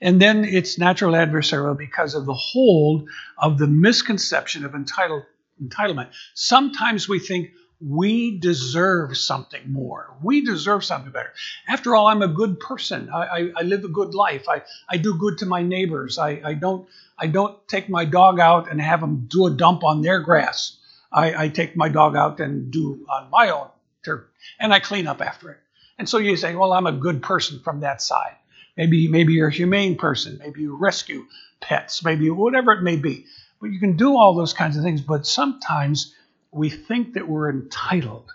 And 0.01 0.21
then 0.21 0.45
it's 0.45 0.77
natural 0.77 1.13
adversarial 1.13 1.77
because 1.77 2.13
of 2.13 2.25
the 2.25 2.33
hold 2.33 3.09
of 3.37 3.57
the 3.57 3.67
misconception 3.67 4.65
of 4.65 4.73
entitlement. 4.73 6.09
Sometimes 6.33 7.09
we 7.09 7.19
think 7.19 7.51
we 7.79 8.39
deserve 8.39 9.15
something 9.17 9.71
more. 9.71 10.15
We 10.23 10.43
deserve 10.43 10.83
something 10.83 11.11
better. 11.11 11.33
After 11.67 11.95
all, 11.95 12.07
I'm 12.07 12.23
a 12.23 12.27
good 12.27 12.59
person. 12.59 13.09
I, 13.09 13.19
I, 13.19 13.51
I 13.57 13.61
live 13.61 13.83
a 13.83 13.89
good 13.89 14.15
life. 14.15 14.49
I, 14.49 14.63
I 14.89 14.97
do 14.97 15.17
good 15.17 15.37
to 15.39 15.45
my 15.45 15.61
neighbors. 15.61 16.17
I, 16.17 16.41
I 16.43 16.53
don't 16.53 16.87
I 17.19 17.27
don't 17.27 17.67
take 17.67 17.89
my 17.89 18.05
dog 18.05 18.39
out 18.39 18.69
and 18.69 18.79
have 18.81 19.01
them 19.01 19.27
do 19.27 19.47
a 19.47 19.51
dump 19.51 19.83
on 19.83 20.01
their 20.01 20.19
grass. 20.19 20.77
I, 21.11 21.45
I 21.45 21.49
take 21.49 21.75
my 21.75 21.89
dog 21.89 22.15
out 22.15 22.39
and 22.39 22.71
do 22.71 23.05
on 23.09 23.29
my 23.31 23.49
own 23.49 23.69
turf, 24.03 24.23
and 24.59 24.73
I 24.73 24.79
clean 24.79 25.07
up 25.07 25.21
after 25.21 25.51
it. 25.51 25.57
And 25.97 26.07
so 26.07 26.19
you 26.19 26.37
say, 26.37 26.55
well, 26.55 26.73
I'm 26.73 26.85
a 26.85 26.91
good 26.91 27.23
person 27.23 27.59
from 27.59 27.79
that 27.81 28.01
side. 28.01 28.35
Maybe 28.77 29.07
maybe 29.07 29.33
you're 29.33 29.47
a 29.47 29.53
humane 29.53 29.97
person. 29.97 30.37
Maybe 30.39 30.61
you 30.61 30.77
rescue 30.77 31.25
pets. 31.59 32.03
Maybe 32.03 32.29
whatever 32.29 32.71
it 32.73 32.83
may 32.83 32.95
be. 32.95 33.25
But 33.59 33.71
you 33.71 33.79
can 33.79 33.97
do 33.97 34.15
all 34.15 34.35
those 34.35 34.53
kinds 34.53 34.77
of 34.77 34.83
things. 34.83 35.01
But 35.01 35.25
sometimes 35.25 36.13
we 36.51 36.69
think 36.69 37.13
that 37.13 37.27
we're 37.27 37.49
entitled. 37.49 38.31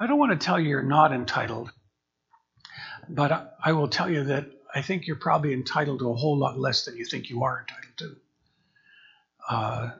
I 0.00 0.06
don't 0.06 0.18
want 0.18 0.38
to 0.38 0.44
tell 0.44 0.60
you 0.60 0.68
you're 0.68 0.82
not 0.82 1.12
entitled, 1.12 1.72
but 3.08 3.56
I 3.64 3.72
will 3.72 3.88
tell 3.88 4.08
you 4.08 4.24
that 4.24 4.46
I 4.72 4.82
think 4.82 5.06
you're 5.06 5.16
probably 5.16 5.52
entitled 5.52 5.98
to 6.00 6.10
a 6.10 6.14
whole 6.14 6.38
lot 6.38 6.58
less 6.58 6.84
than 6.84 6.96
you 6.96 7.04
think 7.04 7.30
you 7.30 7.42
are 7.42 7.60
entitled 7.60 7.96
to. 7.96 8.16
Uh, 9.50 9.90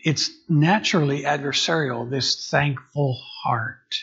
it's 0.00 0.30
naturally 0.48 1.22
adversarial, 1.22 2.08
this 2.10 2.48
thankful 2.50 3.16
heart. 3.44 3.96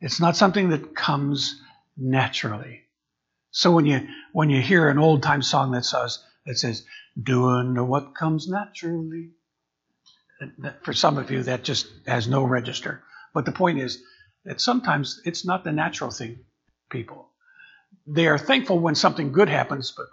It's 0.00 0.20
not 0.20 0.36
something 0.36 0.70
that 0.70 0.94
comes 0.94 1.60
naturally. 1.96 2.82
So 3.50 3.72
when 3.72 3.86
you 3.86 4.06
when 4.32 4.50
you 4.50 4.60
hear 4.60 4.88
an 4.90 4.98
old 4.98 5.22
time 5.22 5.42
song 5.42 5.72
that 5.72 5.84
says 5.84 6.22
that 6.46 6.58
says 6.58 6.84
doing 7.20 7.76
what 7.88 8.14
comes 8.14 8.48
naturally, 8.48 9.30
for 10.82 10.92
some 10.92 11.18
of 11.18 11.30
you 11.30 11.42
that 11.44 11.64
just 11.64 11.88
has 12.06 12.28
no 12.28 12.44
register. 12.44 13.02
But 13.34 13.46
the 13.46 13.52
point 13.52 13.78
is 13.80 14.02
that 14.44 14.60
sometimes 14.60 15.20
it's 15.24 15.44
not 15.46 15.64
the 15.64 15.72
natural 15.72 16.10
thing, 16.10 16.40
people 16.90 17.26
they 18.06 18.26
are 18.28 18.38
thankful 18.38 18.78
when 18.78 18.94
something 18.94 19.32
good 19.32 19.48
happens, 19.48 19.92
but 19.96 20.06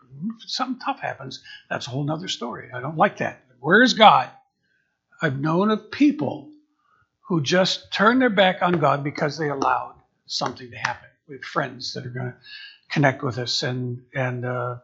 something 0.47 0.79
tough 0.79 0.99
happens, 0.99 1.43
that's 1.69 1.87
a 1.87 1.91
whole 1.91 2.09
other 2.11 2.27
story. 2.27 2.69
I 2.73 2.81
don't 2.81 2.97
like 2.97 3.17
that. 3.17 3.43
Where 3.59 3.83
is 3.83 3.93
God? 3.93 4.29
I've 5.21 5.39
known 5.39 5.71
of 5.71 5.91
people 5.91 6.49
who 7.33 7.41
just 7.41 7.91
turn 7.91 8.19
their 8.19 8.29
back 8.29 8.61
on 8.61 8.73
God 8.73 9.03
because 9.03 9.39
they 9.39 9.49
allowed 9.49 9.95
something 10.27 10.69
to 10.69 10.77
happen. 10.77 11.09
We 11.27 11.37
have 11.37 11.43
friends 11.43 11.95
that 11.95 12.05
are 12.05 12.11
going 12.11 12.27
to 12.27 12.35
connect 12.91 13.23
with 13.23 13.39
us, 13.39 13.63
and 13.63 14.03
and 14.13 14.45
uh, 14.45 14.75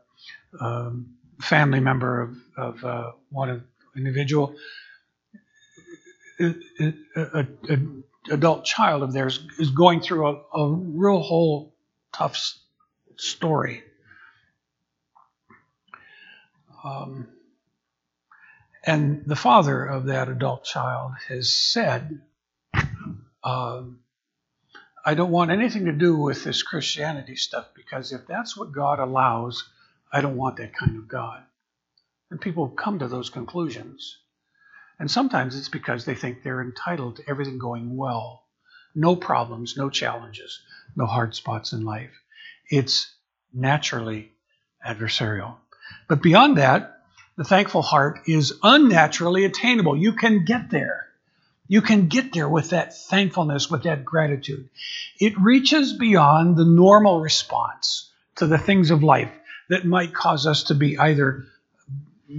um, 0.59 1.13
family 1.39 1.79
member 1.79 2.21
of, 2.21 2.37
of 2.57 2.83
uh, 2.83 3.11
one 3.29 3.65
individual, 3.95 4.55
a, 6.39 6.55
a, 7.15 7.47
a, 7.69 7.77
adult 8.31 8.65
child 8.65 9.03
of 9.03 9.13
theirs 9.13 9.45
is 9.59 9.69
going 9.69 10.01
through 10.01 10.27
a, 10.27 10.57
a 10.57 10.73
real 10.73 11.21
whole 11.21 11.75
tough 12.11 12.55
story. 13.15 13.83
Um, 16.83 17.27
and 18.83 19.23
the 19.27 19.35
father 19.35 19.85
of 19.85 20.05
that 20.05 20.29
adult 20.29 20.63
child 20.63 21.11
has 21.27 21.53
said, 21.53 22.21
um, 23.43 23.99
I 25.05 25.13
don't 25.13 25.31
want 25.31 25.51
anything 25.51 25.85
to 25.85 25.91
do 25.91 26.17
with 26.17 26.43
this 26.43 26.63
Christianity 26.63 27.35
stuff 27.35 27.69
because 27.75 28.11
if 28.11 28.27
that's 28.27 28.55
what 28.57 28.71
God 28.71 28.99
allows, 28.99 29.69
I 30.11 30.21
don't 30.21 30.37
want 30.37 30.57
that 30.57 30.75
kind 30.75 30.97
of 30.97 31.07
God. 31.07 31.43
And 32.31 32.41
people 32.41 32.69
come 32.69 32.99
to 32.99 33.07
those 33.07 33.29
conclusions. 33.29 34.17
And 34.99 35.09
sometimes 35.09 35.57
it's 35.57 35.69
because 35.69 36.05
they 36.05 36.15
think 36.15 36.43
they're 36.43 36.61
entitled 36.61 37.17
to 37.17 37.29
everything 37.29 37.57
going 37.57 37.95
well. 37.95 38.43
No 38.93 39.15
problems, 39.15 39.77
no 39.77 39.89
challenges, 39.89 40.61
no 40.95 41.05
hard 41.05 41.33
spots 41.35 41.73
in 41.73 41.85
life 41.85 42.11
it's 42.69 43.11
naturally 43.53 44.31
adversarial. 44.85 45.55
But 46.07 46.21
beyond 46.21 46.57
that, 46.57 47.01
the 47.35 47.43
thankful 47.43 47.81
heart 47.81 48.21
is 48.27 48.53
unnaturally 48.61 49.45
attainable. 49.45 49.97
You 49.97 50.13
can 50.13 50.45
get 50.45 50.69
there. 50.69 51.07
You 51.69 51.83
can 51.83 52.07
get 52.07 52.33
there 52.33 52.49
with 52.49 52.71
that 52.71 52.97
thankfulness, 52.97 53.69
with 53.69 53.83
that 53.83 54.03
gratitude. 54.03 54.69
It 55.19 55.39
reaches 55.39 55.93
beyond 55.93 56.57
the 56.57 56.65
normal 56.65 57.21
response 57.21 58.11
to 58.37 58.47
the 58.47 58.57
things 58.57 58.89
of 58.89 59.03
life 59.03 59.31
that 59.69 59.85
might 59.85 60.11
cause 60.11 60.47
us 60.47 60.63
to 60.63 60.73
be 60.73 60.97
either 60.97 61.45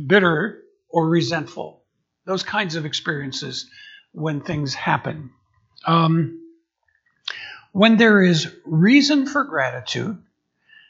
bitter 0.07 0.61
or 0.89 1.09
resentful. 1.09 1.81
Those 2.25 2.43
kinds 2.43 2.75
of 2.75 2.85
experiences 2.85 3.71
when 4.11 4.41
things 4.41 4.75
happen. 4.75 5.31
Um, 5.87 6.41
when 7.71 7.99
there 7.99 8.21
is 8.21 8.53
reason 8.65 9.27
for 9.27 9.45
gratitude, 9.45 10.21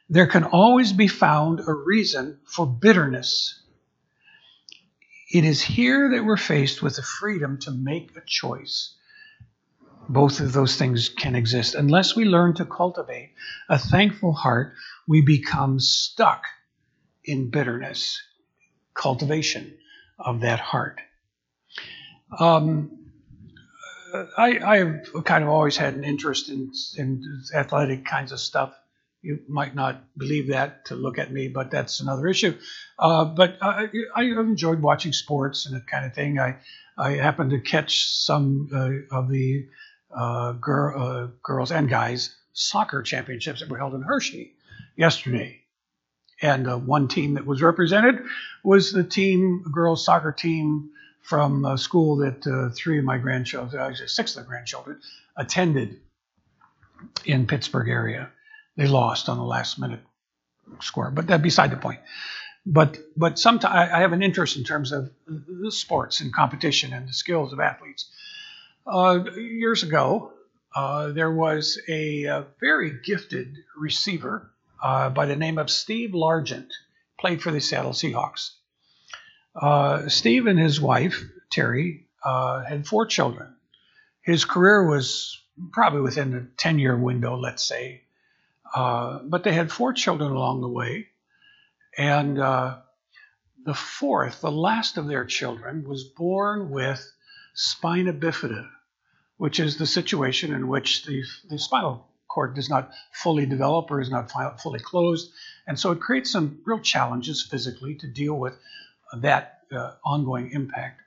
there 0.09 0.26
can 0.26 0.44
always 0.44 0.94
be 0.94 1.09
found 1.09 1.61
a 1.61 1.73
reason 1.73 2.38
for 2.47 2.66
bitterness. 2.66 3.61
It 5.33 5.45
is 5.45 5.63
here 5.63 6.11
that 6.11 6.25
we're 6.25 6.37
faced 6.37 6.83
with 6.83 6.97
the 6.97 7.03
freedom 7.03 7.59
to 7.61 7.71
make 7.71 8.17
a 8.17 8.23
choice. 8.27 8.95
Both 10.09 10.41
of 10.41 10.53
those 10.53 10.77
things 10.77 11.09
can 11.09 11.37
exist. 11.37 11.77
Unless 11.77 12.17
we 12.17 12.25
learn 12.25 12.55
to 12.55 12.65
cultivate 12.65 13.33
a 13.69 13.79
thankful 13.79 14.33
heart, 14.33 14.75
we 15.07 15.23
become 15.23 15.79
stuck 15.79 16.45
in 17.25 17.51
bitterness. 17.51 18.21
Cultivation 18.93 19.79
of 20.19 20.41
that 20.41 20.59
heart. 20.59 21.01
Um, 22.37 22.91
I, 24.37 24.59
I've 24.59 25.25
kind 25.25 25.45
of 25.45 25.51
always 25.51 25.77
had 25.77 25.95
an 25.95 26.03
interest 26.03 26.49
in, 26.49 26.73
in 26.97 27.23
athletic 27.55 28.05
kinds 28.05 28.33
of 28.33 28.41
stuff, 28.41 28.75
You 29.23 29.41
might 29.49 29.75
not 29.75 30.03
believe 30.17 30.49
that 30.49 30.87
to 30.87 30.95
look 30.95 31.19
at 31.19 31.31
me, 31.31 31.49
but 31.49 31.71
that's 31.71 32.00
another 32.00 32.27
issue. 32.27 32.57
Uh, 32.99 33.27
but 33.27 33.59
I, 33.61 33.89
I 34.15 34.23
enjoyed 34.23 34.81
watching 34.81 35.12
sports 35.12 35.67
and 35.67 35.77
that 35.77 35.87
kind 35.87 36.07
of 36.07 36.15
thing. 36.15 36.39
I, 36.39 36.57
I 36.97 37.12
happened 37.12 37.50
to 37.50 37.61
catch 37.61 38.07
some 38.07 38.71
uh, 38.73 39.15
of 39.15 39.29
the 39.29 39.67
uh, 40.17 40.53
girl, 40.53 41.03
uh, 41.03 41.27
girls 41.43 41.71
and 41.71 41.89
guys 41.89 42.35
soccer 42.53 43.03
championships 43.03 43.61
that 43.61 43.69
were 43.69 43.79
held 43.79 43.95
in 43.95 44.03
Hershey 44.03 44.55
yesterday. 44.97 45.61
And 46.41 46.67
uh, 46.67 46.79
one 46.79 47.09
team 47.09 47.35
that 47.35 47.45
was 47.45 47.61
represented 47.61 48.23
was 48.65 48.91
the 48.93 49.05
team, 49.05 49.65
girls 49.71 50.05
soccer 50.05 50.33
team 50.33 50.91
from 51.21 51.67
a 51.67 51.77
school 51.77 52.17
that 52.17 52.73
three 52.75 52.99
of 52.99 53.05
my 53.05 53.19
grandchildren, 53.19 53.83
actually 53.83 54.09
six 54.09 54.35
of 54.35 54.45
the 54.45 54.49
grandchildren, 54.49 55.00
attended 55.37 56.00
in 57.27 57.47
Pittsburgh 57.47 57.89
area. 57.89 58.31
They 58.77 58.87
lost 58.87 59.29
on 59.29 59.39
the 59.39 59.45
last 59.45 59.79
minute 59.79 60.00
score, 60.81 61.11
but 61.11 61.27
that 61.29 61.43
beside 61.43 61.71
the 61.71 61.77
point. 61.77 62.00
But 62.67 62.99
but 63.17 63.39
sometimes 63.39 63.91
I 63.93 64.00
have 64.00 64.12
an 64.12 64.23
interest 64.23 64.57
in 64.57 64.65
terms 64.65 64.93
of 64.93 65.11
the 65.27 65.73
sports 65.73 66.21
and 66.21 66.33
competition 66.33 66.93
and 66.93 67.09
the 67.09 67.12
skills 67.12 67.53
of 67.53 67.61
athletes. 67.61 68.11
Uh, 68.87 69.25
years 69.37 69.83
ago, 69.83 70.33
uh, 70.75 71.09
there 71.09 71.31
was 71.31 71.81
a, 71.89 72.25
a, 72.25 72.47
very 72.61 72.99
gifted 73.05 73.57
receiver 73.77 74.50
uh, 74.83 75.11
by 75.11 75.27
the 75.27 75.37
name 75.37 75.59
of 75.59 75.69
Steve 75.71 76.11
Largent, 76.11 76.71
played 77.19 77.43
for 77.43 77.50
the 77.50 77.61
Seattle 77.61 77.93
Seahawks. 77.93 78.50
Uh, 79.55 80.09
Steve 80.09 80.47
and 80.47 80.59
his 80.59 80.81
wife 80.81 81.23
Terry 81.50 82.07
uh, 82.25 82.62
had 82.65 82.87
four 82.87 83.07
children. 83.07 83.55
His 84.23 84.45
career 84.45 84.87
was 84.89 85.43
probably 85.73 86.00
within 86.00 86.35
a 86.35 86.47
10 86.57 86.79
year 86.79 86.97
window, 86.97 87.37
let's 87.37 87.65
say. 87.65 88.03
Uh, 88.75 89.21
but 89.25 89.45
they 89.45 89.53
had 89.53 89.71
four 89.71 89.93
children 89.93 90.31
along 90.31 90.61
the 90.61 90.69
way. 90.69 91.09
And 91.97 92.39
uh, 92.39 92.79
the 93.65 93.75
fourth, 93.75 94.41
the 94.41 94.53
last 94.53 94.97
of 94.97 95.07
their 95.07 95.25
children, 95.25 95.85
was 95.89 96.05
born 96.05 96.71
with 96.71 97.12
spina 97.55 98.12
bifida, 98.12 98.69
which 99.37 99.61
is 99.61 99.77
the 99.77 99.87
situation 99.87 100.55
in 100.55 100.69
which 100.69 101.05
the, 101.05 101.25
the 101.49 101.59
spinal 101.59 102.07
cord 102.29 102.55
does 102.55 102.71
not 102.71 102.93
fully 103.12 103.45
develop 103.45 103.91
or 103.91 104.00
is 104.00 104.11
not 104.11 104.31
fully 104.61 104.79
closed. 104.79 105.33
And 105.67 105.79
so 105.79 105.91
it 105.91 106.00
creates 106.00 106.31
some 106.31 106.61
real 106.65 106.79
challenges 106.79 107.43
physically 107.43 107.97
to 107.97 108.07
deal 108.07 108.35
with 108.35 108.55
that 109.19 109.61
uh, 109.73 109.95
ongoing 110.05 110.53
impact. 110.53 111.03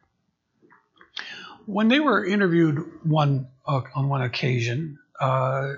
When 1.65 1.87
they 1.87 2.01
were 2.01 2.25
interviewed 2.25 3.03
one 3.03 3.47
uh, 3.65 3.81
on 3.95 4.09
one 4.09 4.21
occasion, 4.21 4.99
uh, 5.19 5.75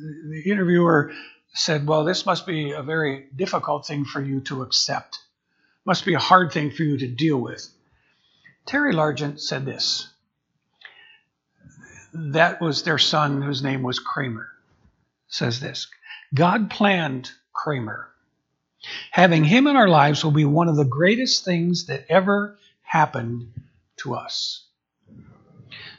the, 0.00 0.42
interviewer 0.50 1.12
said, 1.52 1.86
"Well, 1.86 2.04
this 2.04 2.26
must 2.26 2.46
be 2.46 2.72
a 2.72 2.82
very 2.82 3.26
difficult 3.34 3.86
thing 3.86 4.04
for 4.04 4.20
you 4.20 4.40
to 4.42 4.62
accept. 4.62 5.18
Must 5.84 6.04
be 6.04 6.14
a 6.14 6.18
hard 6.18 6.52
thing 6.52 6.70
for 6.70 6.82
you 6.82 6.98
to 6.98 7.08
deal 7.08 7.38
with." 7.38 7.68
Terry 8.66 8.92
Largent 8.92 9.40
said 9.40 9.64
this. 9.64 10.08
That 12.12 12.60
was 12.60 12.82
their 12.82 12.98
son, 12.98 13.42
whose 13.42 13.62
name 13.62 13.82
was 13.82 13.98
Kramer. 13.98 14.48
Says 15.28 15.60
this 15.60 15.88
God 16.34 16.70
planned 16.70 17.30
Kramer. 17.52 18.08
Having 19.10 19.44
him 19.44 19.66
in 19.66 19.76
our 19.76 19.88
lives 19.88 20.24
will 20.24 20.30
be 20.30 20.44
one 20.44 20.68
of 20.68 20.76
the 20.76 20.84
greatest 20.84 21.44
things 21.44 21.86
that 21.86 22.06
ever 22.08 22.56
happened 22.82 23.52
to 23.98 24.14
us. 24.14 24.64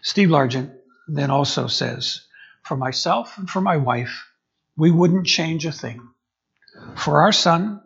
Steve 0.02 0.30
Largent 0.30 0.72
then 1.08 1.30
also 1.30 1.68
says, 1.68 2.22
For 2.64 2.78
myself 2.78 3.38
and 3.38 3.50
for 3.50 3.62
my 3.62 3.78
wife, 3.78 4.30
we 4.78 4.92
wouldn't 4.92 5.28
change 5.28 5.66
a 5.66 5.72
thing. 5.72 6.10
For 6.96 7.22
our 7.22 7.32
son, 7.32 7.82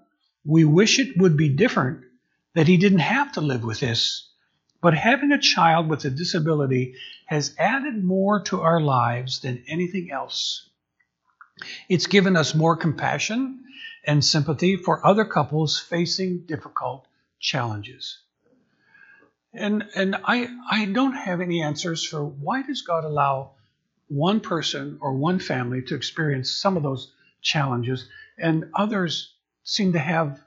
we 0.46 0.63
wish 0.63 1.00
it 1.00 1.17
would 1.17 1.38
be 1.38 1.50
different 1.50 2.05
that 2.53 2.67
he 2.67 2.77
didn't 2.77 3.00
have 3.00 3.34
to 3.34 3.41
live 3.41 3.63
with 3.63 3.79
this, 3.79 4.29
but 4.82 4.94
having 4.94 5.32
a 5.32 5.41
child 5.41 5.89
with 5.89 6.05
a 6.05 6.10
disability 6.10 6.96
has 7.25 7.55
added 7.58 8.03
more 8.03 8.41
to 8.41 8.62
our 8.62 8.79
lives 8.79 9.39
than 9.39 9.63
anything 9.67 10.12
else. 10.12 10.70
It's 11.89 12.08
given 12.08 12.36
us 12.36 12.54
more 12.54 12.76
compassion 12.76 13.63
and 14.06 14.23
sympathy 14.23 14.76
for 14.76 15.06
other 15.06 15.26
couples 15.26 15.80
facing 15.80 16.45
difficult 16.45 17.08
challenges. 17.39 18.19
And, 19.54 19.86
and 19.95 20.15
I, 20.26 20.47
I 20.69 20.86
don't 20.86 21.13
have 21.13 21.41
any 21.41 21.62
answers 21.62 22.04
for 22.04 22.23
why 22.23 22.62
does 22.62 22.82
God 22.82 23.06
allow 23.06 23.52
one 24.08 24.39
person 24.39 24.98
or 25.02 25.13
one 25.13 25.39
family 25.39 25.82
to 25.82 25.96
experience 25.96 26.52
some 26.52 26.78
of 26.78 26.84
those 26.84 27.12
challenges 27.41 28.08
and 28.38 28.70
others 28.76 29.34
seem 29.63 29.94
to 29.94 30.00
have 30.00 30.39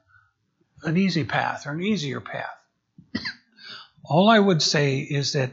an 0.84 0.96
easy 0.96 1.24
path 1.24 1.66
or 1.66 1.72
an 1.72 1.82
easier 1.82 2.20
path. 2.20 2.56
All 4.04 4.28
I 4.28 4.38
would 4.38 4.62
say 4.62 4.98
is 4.98 5.32
that 5.32 5.50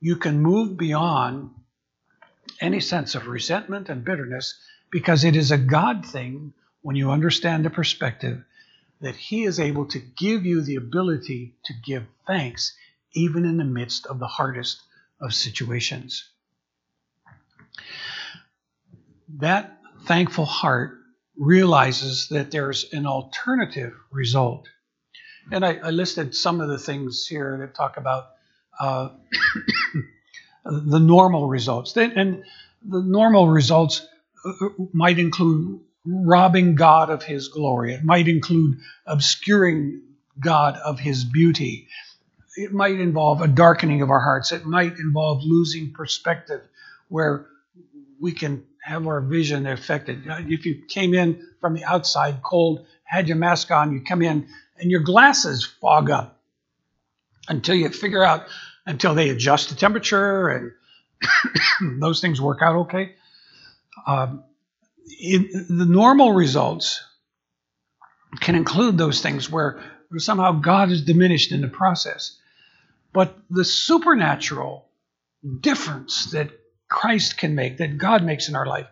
you 0.00 0.16
can 0.16 0.40
move 0.40 0.76
beyond 0.76 1.50
any 2.60 2.80
sense 2.80 3.14
of 3.14 3.26
resentment 3.26 3.88
and 3.88 4.04
bitterness 4.04 4.58
because 4.90 5.24
it 5.24 5.36
is 5.36 5.50
a 5.50 5.58
God 5.58 6.06
thing 6.06 6.52
when 6.82 6.96
you 6.96 7.10
understand 7.10 7.64
the 7.64 7.70
perspective 7.70 8.42
that 9.00 9.16
He 9.16 9.44
is 9.44 9.58
able 9.58 9.86
to 9.86 9.98
give 9.98 10.44
you 10.44 10.62
the 10.62 10.76
ability 10.76 11.54
to 11.64 11.72
give 11.84 12.06
thanks 12.26 12.76
even 13.12 13.44
in 13.44 13.56
the 13.56 13.64
midst 13.64 14.06
of 14.06 14.18
the 14.18 14.26
hardest 14.26 14.80
of 15.20 15.34
situations. 15.34 16.29
That 19.38 19.78
thankful 20.04 20.44
heart 20.44 20.98
realizes 21.36 22.28
that 22.28 22.50
there's 22.50 22.92
an 22.92 23.06
alternative 23.06 23.94
result. 24.10 24.68
And 25.50 25.64
I, 25.64 25.76
I 25.76 25.90
listed 25.90 26.34
some 26.34 26.60
of 26.60 26.68
the 26.68 26.78
things 26.78 27.26
here 27.26 27.56
that 27.60 27.74
talk 27.74 27.96
about 27.96 28.30
uh, 28.78 29.10
the 30.64 30.98
normal 30.98 31.48
results. 31.48 31.96
And 31.96 32.44
the 32.82 33.02
normal 33.02 33.48
results 33.48 34.06
uh, 34.44 34.68
might 34.92 35.18
include 35.18 35.80
robbing 36.04 36.74
God 36.74 37.10
of 37.10 37.22
his 37.22 37.48
glory, 37.48 37.94
it 37.94 38.04
might 38.04 38.26
include 38.26 38.78
obscuring 39.06 40.02
God 40.38 40.76
of 40.76 40.98
his 40.98 41.24
beauty, 41.24 41.88
it 42.56 42.72
might 42.72 42.98
involve 42.98 43.42
a 43.42 43.48
darkening 43.48 44.02
of 44.02 44.10
our 44.10 44.20
hearts. 44.20 44.52
It 44.52 44.64
might 44.64 44.98
involve 44.98 45.42
losing 45.44 45.92
perspective 45.92 46.62
where 47.08 47.46
we 48.20 48.32
can 48.32 48.64
have 48.82 49.06
our 49.06 49.20
vision 49.20 49.66
affected. 49.66 50.22
If 50.26 50.66
you 50.66 50.82
came 50.88 51.14
in 51.14 51.46
from 51.60 51.74
the 51.74 51.84
outside 51.84 52.42
cold, 52.42 52.86
had 53.04 53.28
your 53.28 53.36
mask 53.36 53.70
on, 53.70 53.92
you 53.92 54.02
come 54.02 54.22
in 54.22 54.48
and 54.78 54.90
your 54.90 55.00
glasses 55.00 55.64
fog 55.64 56.10
up 56.10 56.38
until 57.48 57.74
you 57.74 57.88
figure 57.88 58.24
out, 58.24 58.46
until 58.86 59.14
they 59.14 59.30
adjust 59.30 59.70
the 59.70 59.74
temperature 59.74 60.48
and 60.48 62.00
those 62.00 62.20
things 62.20 62.40
work 62.40 62.60
out 62.62 62.76
okay. 62.76 63.14
Um, 64.06 64.44
the 65.06 65.86
normal 65.88 66.32
results 66.32 67.02
can 68.40 68.54
include 68.54 68.96
those 68.96 69.20
things 69.20 69.50
where 69.50 69.82
somehow 70.16 70.52
God 70.52 70.90
is 70.90 71.02
diminished 71.02 71.52
in 71.52 71.60
the 71.60 71.68
process. 71.68 72.38
But 73.12 73.36
the 73.50 73.64
supernatural 73.64 74.86
difference 75.60 76.30
that 76.30 76.50
Christ 76.90 77.38
can 77.38 77.54
make, 77.54 77.78
that 77.78 77.96
God 77.96 78.24
makes 78.24 78.48
in 78.48 78.56
our 78.56 78.66
life, 78.66 78.88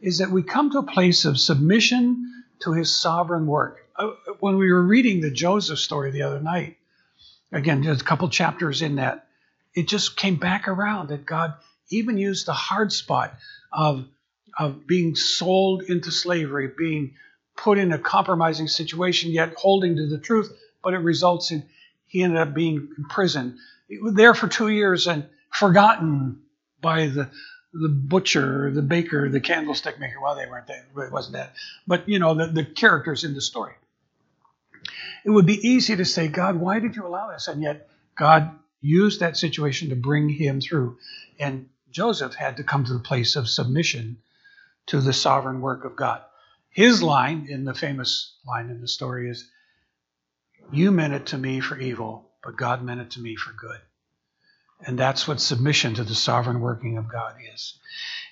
is 0.00 0.18
that 0.18 0.30
we 0.30 0.42
come 0.42 0.70
to 0.70 0.78
a 0.78 0.82
place 0.82 1.24
of 1.26 1.38
submission 1.38 2.44
to 2.60 2.72
his 2.72 2.94
sovereign 2.94 3.46
work. 3.46 3.86
Uh, 3.96 4.12
when 4.38 4.56
we 4.56 4.72
were 4.72 4.82
reading 4.82 5.20
the 5.20 5.30
Joseph 5.30 5.78
story 5.78 6.10
the 6.10 6.22
other 6.22 6.40
night, 6.40 6.78
again, 7.52 7.82
just 7.82 8.00
a 8.00 8.04
couple 8.04 8.28
chapters 8.28 8.80
in 8.80 8.96
that, 8.96 9.26
it 9.74 9.88
just 9.88 10.16
came 10.16 10.36
back 10.36 10.68
around 10.68 11.08
that 11.08 11.26
God 11.26 11.54
even 11.90 12.16
used 12.16 12.46
the 12.46 12.52
hard 12.52 12.92
spot 12.92 13.34
of, 13.72 14.06
of 14.58 14.86
being 14.86 15.14
sold 15.16 15.82
into 15.82 16.10
slavery, 16.10 16.70
being 16.78 17.14
put 17.56 17.78
in 17.78 17.92
a 17.92 17.98
compromising 17.98 18.68
situation, 18.68 19.32
yet 19.32 19.54
holding 19.56 19.96
to 19.96 20.06
the 20.06 20.18
truth, 20.18 20.56
but 20.82 20.94
it 20.94 20.98
results 20.98 21.50
in 21.50 21.64
he 22.06 22.24
ended 22.24 22.40
up 22.40 22.54
being 22.54 22.88
in 22.98 23.04
prison. 23.04 23.58
He 23.88 23.98
was 23.98 24.14
there 24.14 24.34
for 24.34 24.48
two 24.48 24.68
years 24.68 25.06
and 25.06 25.26
forgotten 25.52 26.42
by 26.80 27.06
the 27.06 27.30
the 27.72 27.88
butcher, 27.88 28.70
the 28.72 28.82
baker, 28.82 29.28
the 29.28 29.40
candlestick 29.40 29.98
maker. 30.00 30.20
Well, 30.20 30.34
they 30.34 30.46
weren't 30.46 30.66
there. 30.66 30.84
It 31.06 31.12
wasn't 31.12 31.34
that. 31.34 31.54
But, 31.86 32.08
you 32.08 32.18
know, 32.18 32.34
the, 32.34 32.46
the 32.46 32.64
characters 32.64 33.24
in 33.24 33.34
the 33.34 33.40
story. 33.40 33.74
It 35.24 35.30
would 35.30 35.46
be 35.46 35.68
easy 35.68 35.96
to 35.96 36.04
say, 36.04 36.28
God, 36.28 36.56
why 36.56 36.80
did 36.80 36.96
you 36.96 37.06
allow 37.06 37.30
this? 37.30 37.48
And 37.48 37.62
yet, 37.62 37.88
God 38.16 38.50
used 38.80 39.20
that 39.20 39.36
situation 39.36 39.90
to 39.90 39.96
bring 39.96 40.28
him 40.28 40.60
through. 40.60 40.98
And 41.38 41.68
Joseph 41.90 42.34
had 42.34 42.56
to 42.56 42.64
come 42.64 42.84
to 42.84 42.92
the 42.92 42.98
place 42.98 43.36
of 43.36 43.48
submission 43.48 44.18
to 44.86 45.00
the 45.00 45.12
sovereign 45.12 45.60
work 45.60 45.84
of 45.84 45.96
God. 45.96 46.22
His 46.70 47.02
line 47.02 47.46
in 47.48 47.64
the 47.64 47.74
famous 47.74 48.34
line 48.46 48.70
in 48.70 48.80
the 48.80 48.88
story 48.88 49.28
is, 49.28 49.48
you 50.72 50.90
meant 50.90 51.14
it 51.14 51.26
to 51.26 51.38
me 51.38 51.60
for 51.60 51.78
evil, 51.78 52.30
but 52.42 52.56
God 52.56 52.82
meant 52.82 53.00
it 53.00 53.10
to 53.12 53.20
me 53.20 53.36
for 53.36 53.52
good. 53.52 53.80
And 54.86 54.98
that's 54.98 55.28
what 55.28 55.40
submission 55.40 55.94
to 55.94 56.04
the 56.04 56.14
sovereign 56.14 56.60
working 56.60 56.96
of 56.96 57.10
God 57.10 57.34
is. 57.54 57.78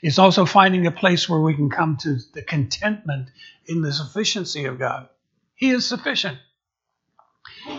It's 0.03 0.19
also 0.19 0.47
finding 0.47 0.87
a 0.87 0.93
place 0.93 1.29
where 1.29 1.41
we 1.41 1.55
can 1.55 1.71
come 1.71 1.97
to 1.99 2.19
the 2.33 2.43
contentment 2.43 3.29
in 3.67 3.83
the 3.83 3.93
sufficiency 3.93 4.65
of 4.65 4.79
God. 4.79 5.09
He 5.55 5.71
is 5.71 5.87
sufficient. 5.87 6.39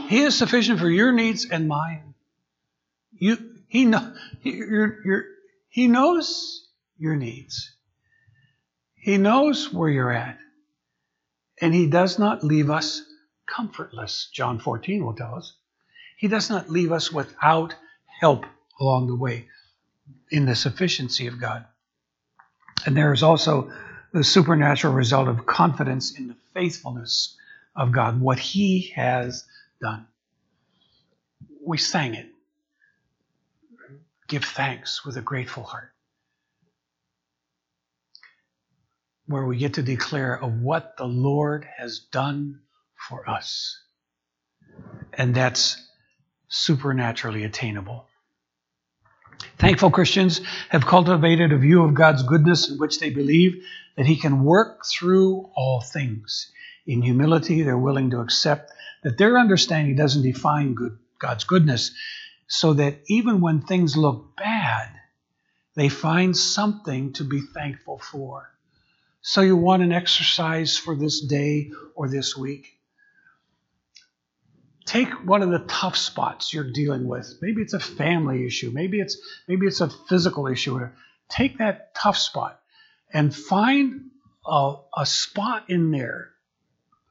He 0.08 0.22
is 0.22 0.38
sufficient 0.38 0.80
for 0.80 0.90
your 0.90 1.12
needs 1.12 1.46
and 1.46 1.68
mine. 1.68 2.14
You, 3.18 3.38
he, 3.68 3.86
know, 3.86 4.14
you're, 4.44 5.04
you're, 5.04 5.26
he 5.70 5.88
knows 5.88 6.68
your 6.98 7.16
needs. 7.16 7.72
He 8.96 9.18
knows 9.18 9.72
where 9.72 9.90
you're 9.90 10.12
at. 10.12 10.38
And 11.62 11.74
He 11.74 11.88
does 11.88 12.20
not 12.20 12.44
leave 12.44 12.70
us 12.70 13.02
comfortless, 13.46 14.30
John 14.32 14.60
14 14.60 15.04
will 15.04 15.16
tell 15.16 15.36
us. 15.36 15.54
He 16.18 16.28
does 16.28 16.50
not 16.50 16.70
leave 16.70 16.92
us 16.92 17.12
without 17.12 17.76
help 18.20 18.46
along 18.80 19.08
the 19.08 19.16
way 19.16 19.48
in 20.32 20.46
the 20.46 20.56
sufficiency 20.56 21.28
of 21.28 21.40
God. 21.40 21.66
And 22.86 22.96
there 22.96 23.14
is 23.14 23.24
also 23.24 23.72
the 24.14 24.24
supernatural 24.24 24.94
result 24.94 25.28
of 25.28 25.46
confidence 25.46 26.18
in 26.18 26.28
the 26.28 26.36
faithfulness 26.54 27.38
of 27.76 27.92
God, 27.92 28.20
what 28.20 28.40
He 28.40 28.92
has 28.96 29.46
done. 29.82 30.08
We 31.66 31.78
sang 31.78 32.16
it. 32.16 32.28
Give 34.28 34.44
thanks 34.44 35.06
with 35.06 35.18
a 35.18 35.22
grateful 35.22 35.64
heart. 35.64 35.92
Where 39.26 39.46
we 39.46 39.58
get 39.58 39.76
to 39.76 39.84
declare 39.84 40.42
of 40.42 40.62
what 40.62 40.98
the 40.98 41.06
Lord 41.06 41.68
has 41.78 42.00
done 42.00 42.62
for 43.08 43.30
us. 43.30 43.80
And 45.14 45.36
that's 45.36 45.78
supernaturally 46.48 47.44
attainable. 47.44 48.09
Thankful 49.58 49.92
Christians 49.92 50.42
have 50.70 50.86
cultivated 50.86 51.52
a 51.52 51.58
view 51.58 51.84
of 51.84 51.94
God's 51.94 52.24
goodness 52.24 52.70
in 52.70 52.78
which 52.78 53.00
they 53.00 53.10
believe 53.10 53.64
that 53.98 54.06
He 54.06 54.16
can 54.16 54.44
work 54.44 54.86
through 54.86 55.50
all 55.56 55.82
things. 55.82 56.52
In 56.88 57.02
humility, 57.02 57.62
they're 57.62 57.78
willing 57.78 58.10
to 58.12 58.22
accept 58.22 58.72
that 59.04 59.18
their 59.18 59.38
understanding 59.38 59.96
doesn't 59.96 60.24
define 60.24 60.74
good, 60.74 60.98
God's 61.20 61.44
goodness, 61.44 61.92
so 62.48 62.74
that 62.74 63.02
even 63.08 63.42
when 63.42 63.62
things 63.62 63.96
look 63.96 64.36
bad, 64.36 64.90
they 65.76 65.90
find 65.90 66.36
something 66.36 67.14
to 67.14 67.24
be 67.24 67.42
thankful 67.42 68.00
for. 68.00 68.50
So, 69.22 69.42
you 69.42 69.58
want 69.58 69.84
an 69.84 69.92
exercise 69.92 70.78
for 70.78 70.96
this 70.96 71.22
day 71.22 71.72
or 71.96 72.08
this 72.08 72.36
week? 72.38 72.79
Take 74.86 75.10
one 75.26 75.42
of 75.42 75.50
the 75.50 75.60
tough 75.68 75.98
spots 75.98 76.54
you're 76.54 76.72
dealing 76.72 77.08
with. 77.08 77.38
Maybe 77.42 77.62
it's 77.62 77.74
a 77.74 77.80
family 77.80 78.46
issue. 78.46 78.72
Maybe 78.74 79.00
it's 79.00 79.18
maybe 79.48 79.68
it's 79.68 79.82
a 79.82 79.90
physical 79.90 80.48
issue. 80.48 80.80
Take 81.30 81.60
that 81.60 81.94
tough 81.96 82.18
spot 82.18 82.60
and 83.14 83.36
find 83.36 84.10
a, 84.46 84.76
a 84.98 85.06
spot 85.06 85.70
in 85.70 85.92
there, 85.92 86.32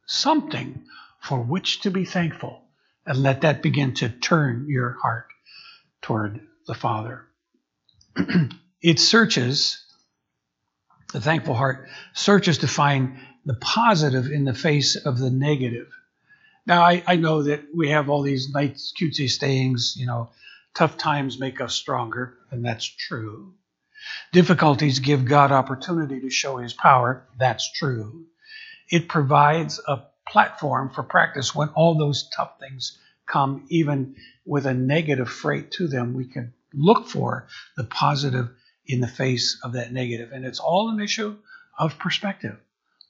something 0.07 0.85
for 1.21 1.41
which 1.41 1.83
to 1.83 1.91
be 1.91 2.05
thankful, 2.05 2.63
and 3.07 3.23
let 3.23 3.43
that 3.43 3.63
begin 3.63 3.95
to 3.95 4.09
turn 4.09 4.67
your 4.69 4.97
heart 5.01 5.27
toward 6.03 6.41
the 6.67 6.75
Father. 6.75 7.27
it 8.83 8.99
searches, 8.99 9.85
the 11.13 11.21
thankful 11.21 11.55
heart 11.55 11.89
searches 12.13 12.59
to 12.59 12.69
find 12.69 13.19
the 13.45 13.55
positive 13.55 14.27
in 14.31 14.45
the 14.45 14.55
face 14.55 14.97
of 14.97 15.19
the 15.19 15.31
negative. 15.31 15.89
Now, 16.69 16.83
I, 16.83 17.03
I 17.07 17.17
know 17.17 17.45
that 17.45 17.63
we 17.75 17.89
have 17.89 18.11
all 18.11 18.21
these 18.21 18.51
nice, 18.51 18.93
cutesy 18.95 19.31
sayings, 19.31 19.95
you 19.97 20.05
know, 20.05 20.29
tough 20.75 20.99
times 20.99 21.41
make 21.41 21.63
us 21.63 21.75
stronger, 21.75 22.35
and 22.51 22.63
that's 22.63 22.85
true. 22.85 23.55
Difficulties 24.33 24.99
give 24.99 25.25
God 25.25 25.51
opportunity 25.51 26.21
to 26.21 26.29
show 26.29 26.59
his 26.59 26.75
power, 26.75 27.27
that's 27.39 27.73
true. 27.73 28.27
It 28.91 29.09
provides 29.09 29.81
a 29.89 30.03
platform 30.29 30.91
for 30.91 31.03
practice 31.03 31.55
when 31.55 31.71
all 31.71 31.97
those 31.97 32.29
tough 32.37 32.61
things 32.61 32.99
come, 33.27 33.65
even 33.71 34.17
with 34.45 34.67
a 34.67 34.75
negative 34.75 35.31
freight 35.31 35.71
to 35.73 35.89
them. 35.89 36.13
We 36.13 36.27
can 36.27 36.53
look 36.75 37.09
for 37.09 37.49
the 37.79 37.85
positive 37.85 38.51
in 38.85 39.01
the 39.01 39.09
face 39.09 39.59
of 39.65 39.73
that 39.73 39.91
negative. 39.91 40.33
And 40.33 40.45
it's 40.45 40.61
all 40.61 40.91
an 40.91 41.01
issue 41.01 41.39
of 41.79 41.99
perspective, 41.99 42.59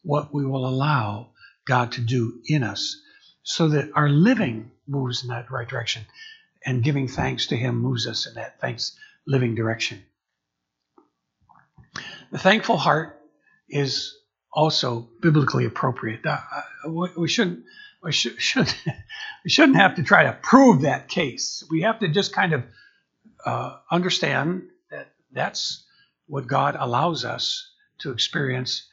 what 0.05 0.33
we 0.33 0.47
will 0.47 0.64
allow 0.64 1.31
God 1.66 1.90
to 1.92 2.01
do 2.01 2.40
in 2.47 2.62
us 2.62 2.97
so 3.49 3.67
that 3.67 3.91
our 3.95 4.11
living 4.11 4.71
moves 4.87 5.23
in 5.23 5.31
that 5.31 5.51
right 5.51 5.67
direction. 5.67 6.05
And 6.67 6.85
giving 6.85 7.09
thanks 7.09 7.47
to 7.47 7.57
him 7.57 7.77
moves 7.77 8.07
us 8.07 8.27
in 8.27 8.35
that. 8.35 8.61
Thanks 8.61 8.95
living 9.27 9.55
direction. 9.55 10.03
The 12.31 12.37
thankful 12.39 12.77
heart 12.77 13.19
is 13.71 14.15
also 14.53 15.09
biblically 15.23 15.65
appropriate. 15.65 16.21
We 17.17 17.27
shouldn't 17.27 17.65
we 18.03 18.13
should 18.13 18.37
we 19.45 19.51
shouldn't 19.51 19.79
have 19.79 19.97
to 19.97 20.03
try 20.03 20.25
to 20.25 20.37
prove 20.43 20.83
that 20.83 21.09
case. 21.09 21.65
We 21.71 21.81
have 21.83 22.01
to 22.01 22.09
just 22.09 22.35
kind 22.35 22.53
of 22.53 22.65
uh, 23.47 23.79
understand 23.91 24.65
that 24.91 25.09
that's 25.33 25.87
what 26.27 26.47
god 26.47 26.77
allows 26.79 27.25
us 27.25 27.71
to 28.01 28.13
experience 28.13 28.87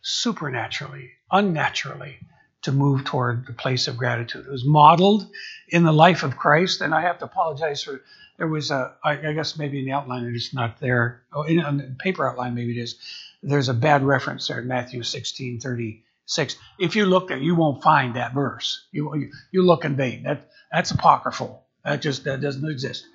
supernaturally 0.00 1.10
unnaturally 1.30 2.18
to 2.62 2.72
move 2.72 3.04
toward 3.04 3.46
the 3.46 3.52
place 3.52 3.88
of 3.88 3.96
gratitude. 3.96 4.46
It 4.46 4.52
was 4.52 4.64
modeled 4.64 5.26
in 5.68 5.84
the 5.84 5.92
life 5.92 6.22
of 6.22 6.36
Christ, 6.36 6.80
and 6.80 6.94
I 6.94 7.00
have 7.02 7.18
to 7.18 7.24
apologize 7.24 7.82
for 7.82 8.02
there 8.36 8.48
was 8.48 8.70
a 8.70 8.94
I 9.04 9.32
guess 9.32 9.58
maybe 9.58 9.78
in 9.78 9.84
the 9.84 9.92
outline 9.92 10.24
it's 10.34 10.54
not 10.54 10.80
there. 10.80 11.22
Oh, 11.32 11.42
in, 11.42 11.60
on 11.60 11.76
the 11.76 11.96
paper 11.98 12.28
outline 12.28 12.54
maybe 12.54 12.78
it 12.78 12.82
is. 12.82 12.96
There's 13.42 13.68
a 13.68 13.74
bad 13.74 14.02
reference 14.02 14.48
there 14.48 14.60
in 14.60 14.68
Matthew 14.68 15.02
16, 15.02 15.60
36. 15.60 16.56
If 16.78 16.96
you 16.96 17.06
look 17.06 17.28
there, 17.28 17.38
you 17.38 17.54
won't 17.54 17.82
find 17.82 18.16
that 18.16 18.34
verse. 18.34 18.86
You 18.92 19.30
you, 19.52 19.62
look 19.62 19.84
in 19.84 19.96
vain. 19.96 20.22
That 20.24 20.50
that's 20.72 20.90
apocryphal. 20.90 21.64
That 21.84 22.02
just 22.02 22.24
that 22.24 22.40
doesn't 22.40 22.68
exist. 22.68 23.06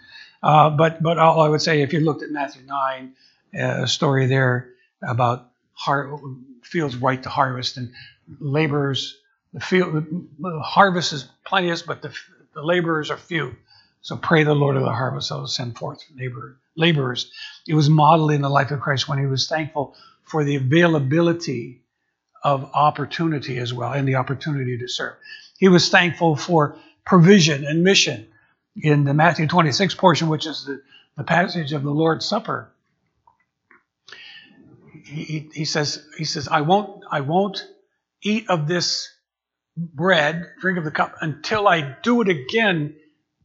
Uh, 0.42 0.70
but 0.70 1.02
but 1.02 1.18
all 1.18 1.42
I 1.42 1.50
would 1.50 1.62
say, 1.62 1.82
if 1.82 1.94
you 1.94 2.02
looked 2.02 2.24
at 2.24 2.32
Matthew 2.32 2.64
9, 2.64 3.14
uh, 3.60 3.84
a 3.84 3.88
story 3.88 4.28
there 4.28 4.70
about 5.02 5.50
fields 6.64 6.98
white 6.98 7.24
to 7.24 7.30
harvest 7.30 7.78
and 7.78 7.92
laborers 8.40 9.18
the 9.56 9.62
field, 9.62 10.06
the 10.38 10.60
harvest 10.60 11.14
is 11.14 11.30
plenteous, 11.46 11.82
but 11.82 12.02
the, 12.02 12.14
the 12.54 12.62
laborers 12.62 13.10
are 13.10 13.18
few. 13.18 13.56
So 14.02 14.18
pray 14.18 14.44
the 14.44 14.54
Lord 14.54 14.76
of 14.76 14.84
the 14.84 14.92
harvest 14.92 15.32
I 15.32 15.38
will 15.38 15.48
send 15.48 15.78
forth 15.78 16.04
labor, 16.14 16.58
laborers. 16.76 17.32
It 17.66 17.74
was 17.74 17.90
modeled 17.90 18.34
in 18.34 18.42
the 18.42 18.50
life 18.50 18.72
of 18.72 18.82
Christ 18.82 19.08
when 19.08 19.18
he 19.18 19.26
was 19.26 19.48
thankful 19.48 19.96
for 20.26 20.44
the 20.44 20.58
availability 20.58 21.82
of 22.44 22.70
opportunity 22.74 23.58
as 23.58 23.74
well 23.74 23.94
and 23.94 24.06
the 24.06 24.16
opportunity 24.16 24.78
to 24.78 24.90
serve. 24.90 25.16
He 25.58 25.70
was 25.70 25.88
thankful 25.88 26.36
for 26.36 26.78
provision 27.06 27.64
and 27.66 27.82
mission 27.82 28.28
in 28.76 29.06
the 29.06 29.14
Matthew 29.14 29.48
26 29.48 29.96
portion, 29.96 30.28
which 30.28 30.46
is 30.46 30.66
the, 30.66 30.82
the 31.16 31.24
passage 31.24 31.72
of 31.72 31.84
the 31.84 31.92
Lord's 31.92 32.26
Supper. 32.26 32.74
He, 35.06 35.50
he, 35.54 35.64
says, 35.64 36.06
he 36.18 36.26
says, 36.26 36.50
I 36.50 36.60
won't, 36.60 37.06
I 37.10 37.22
won't 37.22 37.66
eat 38.22 38.50
of 38.50 38.68
this 38.68 39.15
bread, 39.78 40.52
drink 40.60 40.78
of 40.78 40.84
the 40.84 40.92
cup, 40.92 41.16
until 41.22 41.68
I 41.68 41.96
do 42.04 42.22
it 42.22 42.30
again 42.30 42.96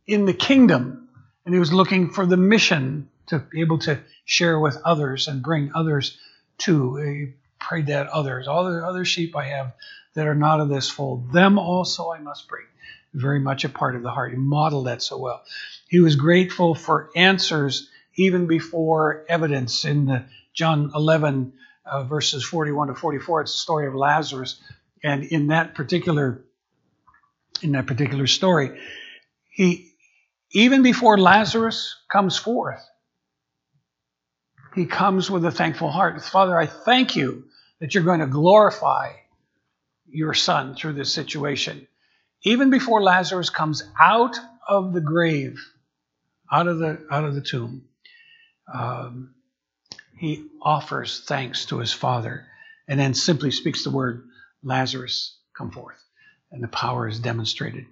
in 0.06 0.26
the 0.26 0.34
kingdom. 0.34 1.08
And 1.44 1.54
he 1.54 1.58
was 1.58 1.72
looking 1.72 2.10
for 2.10 2.26
the 2.26 2.36
mission 2.36 3.08
to 3.26 3.38
be 3.38 3.60
able 3.60 3.78
to 3.80 4.00
share 4.24 4.58
with 4.58 4.80
others 4.84 5.28
and 5.28 5.42
bring 5.42 5.72
others 5.74 6.16
to. 6.58 6.96
He 6.96 7.32
prayed 7.58 7.86
that 7.86 8.08
others, 8.08 8.48
all 8.48 8.64
the 8.64 8.86
other 8.86 9.04
sheep 9.04 9.36
I 9.36 9.46
have 9.46 9.72
that 10.14 10.26
are 10.26 10.34
not 10.34 10.60
of 10.60 10.68
this 10.68 10.88
fold, 10.88 11.32
them 11.32 11.58
also 11.58 12.10
I 12.10 12.18
must 12.18 12.48
bring. 12.48 12.66
Very 13.12 13.40
much 13.40 13.64
a 13.64 13.68
part 13.68 13.96
of 13.96 14.02
the 14.02 14.10
heart. 14.10 14.32
He 14.32 14.38
modeled 14.38 14.86
that 14.86 15.02
so 15.02 15.18
well. 15.18 15.42
He 15.88 16.00
was 16.00 16.16
grateful 16.16 16.74
for 16.74 17.10
answers 17.16 17.88
even 18.14 18.46
before 18.46 19.24
evidence. 19.28 19.84
In 19.84 20.06
the 20.06 20.24
John 20.54 20.92
11, 20.94 21.52
uh, 21.84 22.04
verses 22.04 22.44
41 22.44 22.88
to 22.88 22.94
44, 22.94 23.42
it's 23.42 23.52
the 23.52 23.58
story 23.58 23.86
of 23.88 23.94
Lazarus 23.94 24.60
and 25.02 25.24
in 25.24 25.48
that 25.48 25.74
particular 25.74 26.44
in 27.62 27.72
that 27.72 27.86
particular 27.86 28.26
story, 28.26 28.80
he 29.50 29.92
even 30.52 30.82
before 30.82 31.18
Lazarus 31.18 31.96
comes 32.10 32.36
forth, 32.36 32.84
he 34.74 34.86
comes 34.86 35.30
with 35.30 35.44
a 35.44 35.50
thankful 35.50 35.90
heart. 35.90 36.22
Father, 36.22 36.58
I 36.58 36.66
thank 36.66 37.16
you 37.16 37.44
that 37.80 37.94
you're 37.94 38.04
going 38.04 38.20
to 38.20 38.26
glorify 38.26 39.12
your 40.08 40.34
son 40.34 40.74
through 40.74 40.94
this 40.94 41.12
situation. 41.12 41.86
Even 42.42 42.70
before 42.70 43.02
Lazarus 43.02 43.50
comes 43.50 43.82
out 43.98 44.36
of 44.68 44.92
the 44.92 45.00
grave, 45.00 45.60
out 46.50 46.66
of 46.66 46.78
the 46.78 47.06
out 47.10 47.24
of 47.24 47.34
the 47.34 47.40
tomb, 47.40 47.82
um, 48.72 49.34
he 50.16 50.46
offers 50.62 51.22
thanks 51.26 51.66
to 51.66 51.78
his 51.78 51.92
father, 51.92 52.46
and 52.88 52.98
then 52.98 53.14
simply 53.14 53.50
speaks 53.50 53.84
the 53.84 53.90
word 53.90 54.29
Lazarus 54.62 55.36
come 55.56 55.70
forth, 55.70 56.02
and 56.50 56.62
the 56.62 56.68
power 56.68 57.08
is 57.08 57.18
demonstrated. 57.18 57.86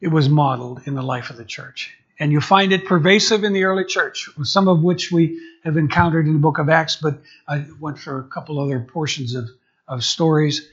It 0.00 0.08
was 0.08 0.28
modeled 0.28 0.82
in 0.86 0.94
the 0.94 1.02
life 1.02 1.30
of 1.30 1.36
the 1.36 1.44
church. 1.44 1.94
And 2.18 2.30
you 2.30 2.40
find 2.40 2.72
it 2.72 2.86
pervasive 2.86 3.42
in 3.42 3.52
the 3.52 3.64
early 3.64 3.84
church, 3.84 4.28
some 4.44 4.68
of 4.68 4.82
which 4.82 5.10
we 5.10 5.40
have 5.64 5.76
encountered 5.76 6.26
in 6.26 6.34
the 6.34 6.38
book 6.38 6.58
of 6.58 6.68
Acts, 6.68 6.96
but 6.96 7.20
I 7.48 7.64
went 7.80 7.98
for 7.98 8.20
a 8.20 8.24
couple 8.24 8.60
other 8.60 8.80
portions 8.80 9.34
of, 9.34 9.48
of 9.88 10.04
stories. 10.04 10.68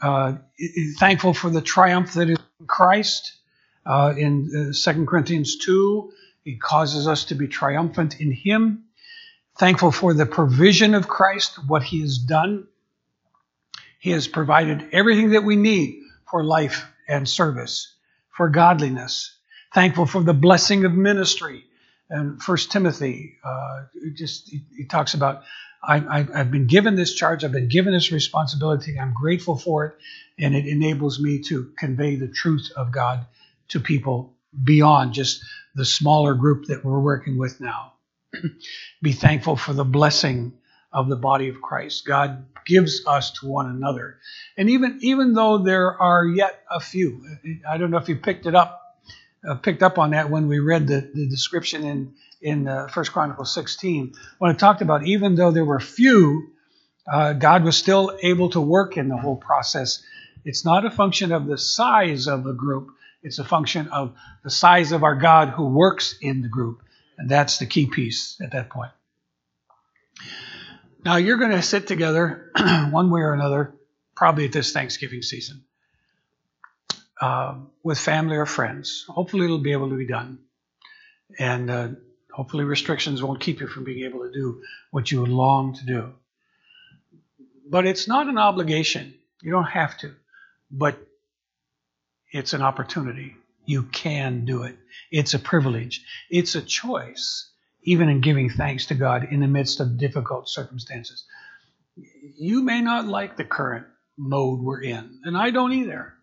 Uh, 0.00 0.34
thankful 0.98 1.32
for 1.32 1.50
the 1.50 1.62
triumph 1.62 2.14
that 2.14 2.28
is 2.28 2.38
in 2.60 2.66
Christ. 2.66 3.32
Uh, 3.84 4.14
in 4.16 4.70
uh, 4.70 4.92
2 4.92 5.06
Corinthians 5.06 5.56
2, 5.56 6.12
he 6.44 6.56
causes 6.56 7.06
us 7.06 7.26
to 7.26 7.34
be 7.34 7.48
triumphant 7.48 8.20
in 8.20 8.32
Him. 8.32 8.84
Thankful 9.58 9.92
for 9.92 10.14
the 10.14 10.26
provision 10.26 10.94
of 10.94 11.08
Christ, 11.08 11.58
what 11.66 11.82
He 11.82 12.00
has 12.00 12.18
done. 12.18 12.66
He 14.02 14.10
has 14.10 14.26
provided 14.26 14.88
everything 14.90 15.30
that 15.30 15.44
we 15.44 15.54
need 15.54 16.02
for 16.28 16.42
life 16.42 16.84
and 17.06 17.28
service, 17.28 17.94
for 18.36 18.48
godliness. 18.48 19.32
Thankful 19.72 20.06
for 20.06 20.24
the 20.24 20.34
blessing 20.34 20.84
of 20.84 20.92
ministry. 20.92 21.62
And 22.10 22.42
First 22.42 22.72
Timothy, 22.72 23.38
uh, 23.44 23.84
just 24.12 24.50
he, 24.50 24.64
he, 24.76 24.86
talks 24.86 25.14
about, 25.14 25.44
I, 25.84 26.26
have 26.34 26.50
been 26.50 26.66
given 26.66 26.96
this 26.96 27.14
charge, 27.14 27.44
I've 27.44 27.52
been 27.52 27.68
given 27.68 27.92
this 27.92 28.10
responsibility, 28.10 28.98
I'm 28.98 29.14
grateful 29.14 29.56
for 29.56 29.86
it, 29.86 29.94
and 30.36 30.56
it 30.56 30.66
enables 30.66 31.20
me 31.20 31.40
to 31.42 31.70
convey 31.78 32.16
the 32.16 32.26
truth 32.26 32.72
of 32.76 32.90
God 32.90 33.24
to 33.68 33.78
people 33.78 34.34
beyond 34.64 35.12
just 35.12 35.44
the 35.76 35.84
smaller 35.84 36.34
group 36.34 36.64
that 36.66 36.84
we're 36.84 36.98
working 36.98 37.38
with 37.38 37.60
now. 37.60 37.92
Be 39.00 39.12
thankful 39.12 39.54
for 39.54 39.72
the 39.72 39.84
blessing 39.84 40.54
of 40.92 41.08
the 41.08 41.16
body 41.16 41.48
of 41.48 41.60
Christ. 41.60 42.04
God 42.06 42.44
gives 42.66 43.06
us 43.06 43.30
to 43.32 43.46
one 43.46 43.68
another. 43.68 44.18
And 44.56 44.70
even 44.70 44.98
even 45.02 45.34
though 45.34 45.58
there 45.58 46.00
are 46.00 46.26
yet 46.26 46.62
a 46.70 46.80
few, 46.80 47.24
I 47.68 47.78
don't 47.78 47.90
know 47.90 47.98
if 47.98 48.08
you 48.08 48.16
picked 48.16 48.46
it 48.46 48.54
up, 48.54 48.80
uh, 49.48 49.56
picked 49.56 49.82
up 49.82 49.98
on 49.98 50.10
that 50.10 50.30
when 50.30 50.48
we 50.48 50.58
read 50.58 50.86
the, 50.86 51.10
the 51.14 51.28
description 51.28 51.84
in 51.84 52.14
in 52.40 52.66
uh, 52.66 52.88
First 52.88 53.12
Chronicles 53.12 53.54
16, 53.54 54.14
when 54.38 54.50
it 54.50 54.58
talked 54.58 54.82
about 54.82 55.06
even 55.06 55.36
though 55.36 55.52
there 55.52 55.64
were 55.64 55.78
few, 55.78 56.50
uh, 57.10 57.32
God 57.34 57.62
was 57.64 57.76
still 57.76 58.18
able 58.22 58.50
to 58.50 58.60
work 58.60 58.96
in 58.96 59.08
the 59.08 59.16
whole 59.16 59.36
process. 59.36 60.02
It's 60.44 60.64
not 60.64 60.84
a 60.84 60.90
function 60.90 61.30
of 61.30 61.46
the 61.46 61.56
size 61.56 62.26
of 62.26 62.42
the 62.42 62.52
group, 62.52 62.90
it's 63.22 63.38
a 63.38 63.44
function 63.44 63.88
of 63.88 64.14
the 64.42 64.50
size 64.50 64.90
of 64.90 65.04
our 65.04 65.14
God 65.14 65.50
who 65.50 65.68
works 65.68 66.16
in 66.20 66.42
the 66.42 66.48
group. 66.48 66.82
And 67.16 67.30
that's 67.30 67.58
the 67.58 67.66
key 67.66 67.86
piece 67.86 68.40
at 68.42 68.50
that 68.52 68.68
point. 68.70 68.90
Now, 71.04 71.16
you're 71.16 71.36
going 71.36 71.50
to 71.50 71.62
sit 71.62 71.88
together 71.88 72.52
one 72.90 73.10
way 73.10 73.22
or 73.22 73.32
another, 73.32 73.74
probably 74.14 74.44
at 74.44 74.52
this 74.52 74.72
Thanksgiving 74.72 75.22
season, 75.22 75.64
uh, 77.20 77.56
with 77.82 77.98
family 77.98 78.36
or 78.36 78.46
friends. 78.46 79.04
Hopefully, 79.08 79.44
it'll 79.44 79.58
be 79.58 79.72
able 79.72 79.90
to 79.90 79.96
be 79.96 80.06
done. 80.06 80.38
And 81.38 81.70
uh, 81.70 81.88
hopefully, 82.32 82.64
restrictions 82.64 83.22
won't 83.22 83.40
keep 83.40 83.60
you 83.60 83.66
from 83.66 83.82
being 83.82 84.04
able 84.04 84.20
to 84.20 84.32
do 84.32 84.62
what 84.92 85.10
you 85.10 85.26
long 85.26 85.74
to 85.74 85.84
do. 85.84 86.12
But 87.68 87.86
it's 87.86 88.06
not 88.06 88.28
an 88.28 88.38
obligation. 88.38 89.14
You 89.42 89.50
don't 89.50 89.64
have 89.64 89.98
to. 89.98 90.14
But 90.70 90.98
it's 92.30 92.52
an 92.52 92.62
opportunity. 92.62 93.36
You 93.64 93.84
can 93.84 94.44
do 94.44 94.62
it. 94.62 94.76
It's 95.10 95.34
a 95.34 95.38
privilege. 95.38 96.04
It's 96.30 96.54
a 96.54 96.62
choice, 96.62 97.50
even 97.84 98.08
in 98.08 98.20
giving 98.20 98.50
thanks 98.50 98.86
to 98.86 98.94
God 98.94 99.28
in 99.30 99.40
the 99.40 99.48
midst 99.48 99.80
of 99.80 99.98
difficult 99.98 100.48
circumstances. 100.48 101.24
You 102.38 102.62
may 102.62 102.80
not 102.80 103.06
like 103.06 103.36
the 103.36 103.44
current 103.44 103.86
mode 104.16 104.60
we're 104.60 104.82
in, 104.82 105.20
and 105.24 105.36
I 105.36 105.50
don't 105.50 105.72
either. 105.72 106.14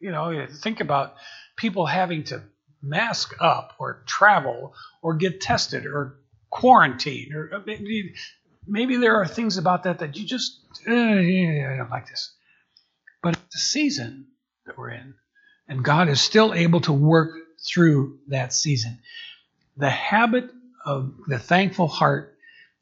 You 0.00 0.12
know, 0.12 0.46
think 0.62 0.80
about 0.80 1.14
people 1.56 1.86
having 1.86 2.24
to 2.24 2.42
mask 2.82 3.34
up 3.40 3.74
or 3.78 4.02
travel 4.06 4.74
or 5.02 5.14
get 5.14 5.40
tested 5.40 5.86
or 5.86 6.20
quarantine 6.50 7.32
or 7.34 7.50
uh, 7.54 7.60
maybe, 7.66 8.14
maybe 8.66 8.96
there 8.96 9.16
are 9.16 9.26
things 9.26 9.58
about 9.58 9.82
that 9.82 9.98
that 9.98 10.16
you 10.16 10.24
just 10.24 10.60
uh, 10.86 10.92
I 10.92 11.74
don't 11.76 11.90
like 11.90 12.08
this. 12.08 12.34
But 13.22 13.34
the 13.34 13.58
season 13.58 14.26
that 14.66 14.78
we're 14.78 14.90
in, 14.90 15.14
and 15.66 15.84
God 15.84 16.08
is 16.08 16.20
still 16.20 16.54
able 16.54 16.80
to 16.82 16.92
work 16.92 17.32
through 17.66 18.18
that 18.28 18.52
season. 18.52 19.00
The 19.76 19.90
habit 19.90 20.50
of 20.88 21.12
the 21.26 21.38
thankful 21.38 21.86
heart 21.86 22.34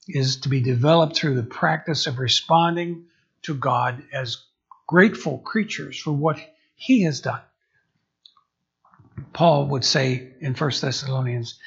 is 0.07 0.37
to 0.43 0.49
be 0.49 0.61
developed 0.61 1.17
through 1.17 1.35
the 1.35 1.43
practice 1.43 2.07
of 2.07 2.21
responding 2.21 3.07
to 3.43 3.53
God 3.53 4.05
as 4.13 4.45
grateful 4.87 5.39
creatures 5.39 5.99
for 5.99 6.13
what 6.13 6.39
He 6.77 7.03
has 7.03 7.21
done. 7.21 7.41
Paul 9.33 9.67
would 9.67 9.85
say 9.85 10.35
in 10.41 10.55
1 10.55 10.71
Thessalonians, 10.81 11.59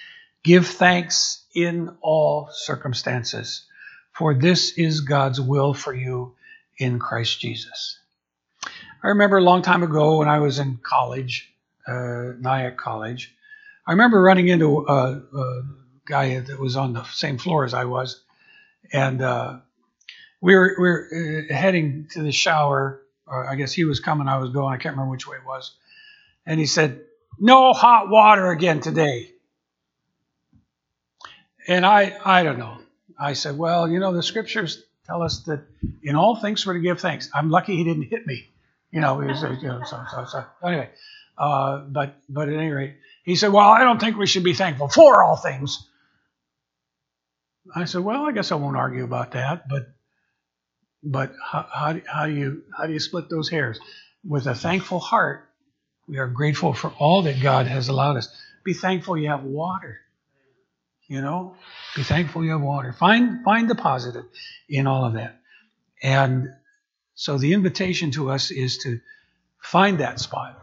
Give 0.41 0.65
thanks 0.65 1.43
in 1.54 1.97
all 2.02 2.47
circumstances, 2.54 3.65
for 4.13 4.34
this 4.34 4.78
is 4.78 5.02
God's 5.02 5.41
will 5.41 5.73
for 5.73 5.93
you 5.93 6.36
in 6.78 6.99
Christ 6.99 7.41
Jesus. 7.41 7.99
I 9.04 9.10
remember 9.10 9.38
a 9.38 9.43
long 9.43 9.62
time 9.62 9.84
ago 9.84 10.19
when 10.19 10.30
I 10.30 10.39
was 10.39 10.58
in 10.58 10.80
college, 10.82 11.52
uh, 11.86 12.32
Nyack 12.39 12.78
College, 12.78 13.36
I 13.86 13.91
remember 13.91 14.21
running 14.21 14.47
into 14.47 14.86
a, 14.88 15.21
guy 16.10 16.39
that 16.39 16.60
was 16.60 16.76
on 16.76 16.93
the 16.93 17.04
same 17.06 17.38
floor 17.38 17.63
as 17.63 17.74
I 17.74 17.86
was, 17.86 18.22
and 18.91 19.22
uh, 19.22 19.60
we 20.41 20.56
were, 20.56 20.76
we 20.78 20.89
were 20.89 21.45
uh, 21.50 21.54
heading 21.54 22.08
to 22.12 22.24
the 22.24 22.32
shower. 22.32 23.02
Or 23.28 23.48
I 23.48 23.56
guess 23.56 23.72
he 23.72 23.86
was 23.86 24.00
coming, 24.00 24.28
I 24.28 24.38
was 24.38 24.50
going. 24.50 24.74
I 24.74 24.78
can't 24.78 24.93
remember 24.95 25.12
which 25.12 25.28
way 25.28 25.38
it 25.38 25.45
was. 25.45 25.76
And 26.45 26.60
he 26.60 26.65
said, 26.65 27.02
"No 27.38 27.74
hot 27.74 28.10
water 28.10 28.50
again 28.50 28.80
today." 28.82 29.32
And 31.67 31.86
I, 31.86 32.17
I 32.26 32.41
don't 32.43 32.58
know. 32.58 32.80
I 33.19 33.34
said, 33.34 33.58
"Well, 33.58 33.88
you 33.88 34.00
know, 34.00 34.13
the 34.13 34.24
scriptures 34.24 34.84
tell 35.06 35.22
us 35.22 35.43
that 35.43 35.62
in 36.02 36.15
all 36.15 36.38
things 36.38 36.65
we're 36.65 36.74
to 36.74 36.80
give 36.80 37.00
thanks." 37.00 37.30
I'm 37.34 37.52
lucky 37.52 37.76
he 37.76 37.84
didn't 37.84 38.10
hit 38.10 38.26
me. 38.26 38.50
You 38.91 39.02
know, 39.02 39.15
was, 39.17 39.43
you 39.62 39.67
know 39.67 39.84
so, 39.86 40.04
so, 40.10 40.26
so. 40.26 40.45
Anyway, 40.65 40.89
uh, 41.38 41.80
but 41.82 42.15
but 42.28 42.50
at 42.50 42.56
any 42.56 42.72
rate, 42.72 42.95
he 43.24 43.36
said, 43.36 43.54
"Well, 43.54 43.67
I 43.67 43.84
don't 43.84 44.00
think 44.00 44.17
we 44.17 44.26
should 44.26 44.43
be 44.43 44.56
thankful 44.56 44.88
for 44.88 45.24
all 45.24 45.36
things." 45.36 45.88
I 47.75 47.86
said, 47.86 48.01
"Well, 48.01 48.25
I 48.25 48.32
guess 48.32 48.51
I 48.51 48.55
won't 48.55 48.77
argue 48.77 49.03
about 49.03 49.32
that, 49.32 49.67
but 49.67 49.89
but 51.03 51.34
how, 51.43 51.65
how, 51.71 52.01
how 52.08 52.25
do 52.25 52.34
you 52.34 52.63
how 52.77 52.86
do 52.86 52.93
you 52.93 52.99
split 52.99 53.29
those 53.29 53.49
hairs? 53.49 53.79
With 54.27 54.47
a 54.47 54.55
thankful 54.55 54.99
heart, 54.99 55.49
we 56.08 56.17
are 56.17 56.27
grateful 56.27 56.73
for 56.73 56.91
all 56.99 57.23
that 57.23 57.41
God 57.41 57.67
has 57.67 57.88
allowed 57.88 58.17
us. 58.17 58.29
Be 58.63 58.73
thankful 58.73 59.17
you 59.17 59.29
have 59.29 59.43
water. 59.43 59.99
You 61.08 61.21
know, 61.21 61.55
be 61.95 62.03
thankful 62.03 62.43
you 62.43 62.51
have 62.51 62.62
water. 62.62 62.93
Find 62.93 63.43
find 63.43 63.69
the 63.69 63.75
positive 63.75 64.25
in 64.67 64.86
all 64.88 65.05
of 65.05 65.13
that, 65.13 65.39
and 66.03 66.49
so 67.15 67.38
the 67.38 67.53
invitation 67.53 68.12
to 68.12 68.32
us 68.32 68.51
is 68.51 68.77
to 68.79 68.99
find 69.62 69.99
that 69.99 70.19
spot 70.19 70.62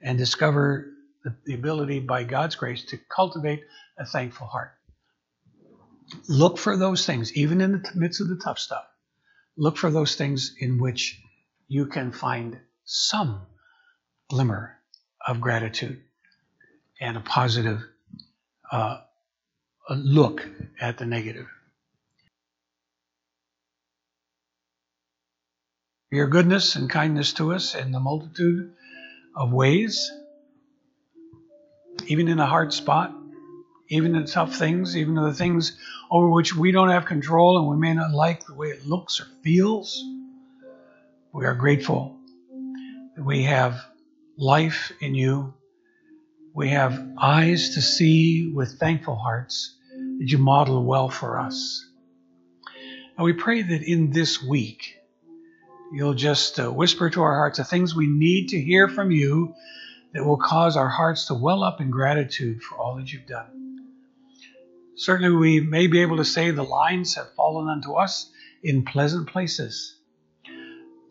and 0.00 0.18
discover 0.18 0.92
the, 1.24 1.34
the 1.44 1.54
ability 1.54 2.00
by 2.00 2.24
God's 2.24 2.56
grace 2.56 2.84
to 2.86 2.98
cultivate 3.14 3.64
a 3.98 4.06
thankful 4.06 4.46
heart. 4.46 4.75
Look 6.28 6.58
for 6.58 6.76
those 6.76 7.04
things, 7.06 7.32
even 7.36 7.60
in 7.60 7.72
the 7.72 7.90
midst 7.94 8.20
of 8.20 8.28
the 8.28 8.36
tough 8.36 8.58
stuff. 8.58 8.84
Look 9.56 9.76
for 9.76 9.90
those 9.90 10.14
things 10.14 10.54
in 10.58 10.78
which 10.78 11.20
you 11.68 11.86
can 11.86 12.12
find 12.12 12.60
some 12.84 13.42
glimmer 14.28 14.76
of 15.26 15.40
gratitude 15.40 16.02
and 17.00 17.16
a 17.16 17.20
positive 17.20 17.82
uh, 18.70 19.00
look 19.90 20.48
at 20.80 20.98
the 20.98 21.06
negative. 21.06 21.46
your 26.10 26.28
goodness 26.28 26.76
and 26.76 26.88
kindness 26.88 27.32
to 27.34 27.52
us 27.52 27.74
in 27.74 27.90
the 27.92 28.00
multitude 28.00 28.72
of 29.34 29.52
ways, 29.52 30.10
even 32.06 32.28
in 32.28 32.38
a 32.38 32.46
hard 32.46 32.72
spot, 32.72 33.12
even 33.88 34.14
in 34.14 34.26
tough 34.26 34.56
things, 34.56 34.96
even 34.96 35.16
in 35.16 35.24
the 35.24 35.34
things 35.34 35.76
over 36.10 36.28
which 36.28 36.54
we 36.54 36.72
don't 36.72 36.90
have 36.90 37.04
control 37.04 37.58
and 37.58 37.68
we 37.68 37.76
may 37.76 37.94
not 37.94 38.12
like 38.12 38.46
the 38.46 38.54
way 38.54 38.68
it 38.68 38.86
looks 38.86 39.20
or 39.20 39.26
feels. 39.42 40.02
We 41.32 41.44
are 41.44 41.54
grateful 41.54 42.18
that 43.14 43.24
we 43.24 43.44
have 43.44 43.84
life 44.36 44.92
in 45.00 45.14
you. 45.14 45.54
We 46.54 46.70
have 46.70 47.06
eyes 47.18 47.74
to 47.74 47.82
see 47.82 48.50
with 48.52 48.78
thankful 48.78 49.16
hearts 49.16 49.76
that 50.18 50.30
you 50.30 50.38
model 50.38 50.84
well 50.84 51.08
for 51.08 51.38
us. 51.38 51.86
And 53.16 53.24
we 53.24 53.32
pray 53.32 53.62
that 53.62 53.82
in 53.82 54.10
this 54.10 54.42
week, 54.42 54.96
you'll 55.92 56.14
just 56.14 56.58
uh, 56.58 56.70
whisper 56.70 57.10
to 57.10 57.22
our 57.22 57.34
hearts 57.34 57.58
the 57.58 57.64
things 57.64 57.94
we 57.94 58.06
need 58.06 58.48
to 58.48 58.60
hear 58.60 58.88
from 58.88 59.10
you 59.10 59.54
that 60.12 60.24
will 60.24 60.38
cause 60.38 60.76
our 60.76 60.88
hearts 60.88 61.26
to 61.26 61.34
well 61.34 61.62
up 61.62 61.80
in 61.80 61.90
gratitude 61.90 62.62
for 62.62 62.76
all 62.76 62.96
that 62.96 63.12
you've 63.12 63.26
done. 63.26 63.65
Certainly, 64.96 65.36
we 65.36 65.60
may 65.60 65.86
be 65.86 66.00
able 66.00 66.16
to 66.16 66.24
say 66.24 66.50
the 66.50 66.62
lines 66.62 67.14
have 67.16 67.34
fallen 67.34 67.68
unto 67.68 67.92
us 67.92 68.30
in 68.62 68.84
pleasant 68.84 69.28
places. 69.28 69.96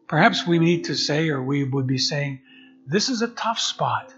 Perhaps 0.07 0.45
we 0.45 0.59
need 0.59 0.85
to 0.85 0.95
say, 0.95 1.29
or 1.29 1.41
we 1.41 1.63
would 1.63 1.87
be 1.87 1.97
saying, 1.97 2.41
this 2.87 3.09
is 3.09 3.21
a 3.21 3.27
tough 3.27 3.59
spot, 3.59 4.13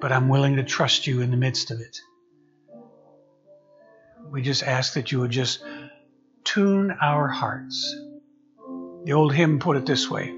but 0.00 0.12
I'm 0.12 0.28
willing 0.28 0.56
to 0.56 0.64
trust 0.64 1.06
you 1.06 1.20
in 1.20 1.30
the 1.30 1.36
midst 1.36 1.70
of 1.70 1.80
it. 1.80 1.98
We 4.30 4.42
just 4.42 4.62
ask 4.62 4.94
that 4.94 5.12
you 5.12 5.20
would 5.20 5.30
just 5.30 5.62
tune 6.44 6.90
our 7.00 7.28
hearts. 7.28 7.94
The 9.04 9.12
old 9.12 9.34
hymn 9.34 9.60
put 9.60 9.76
it 9.76 9.86
this 9.86 10.10
way 10.10 10.36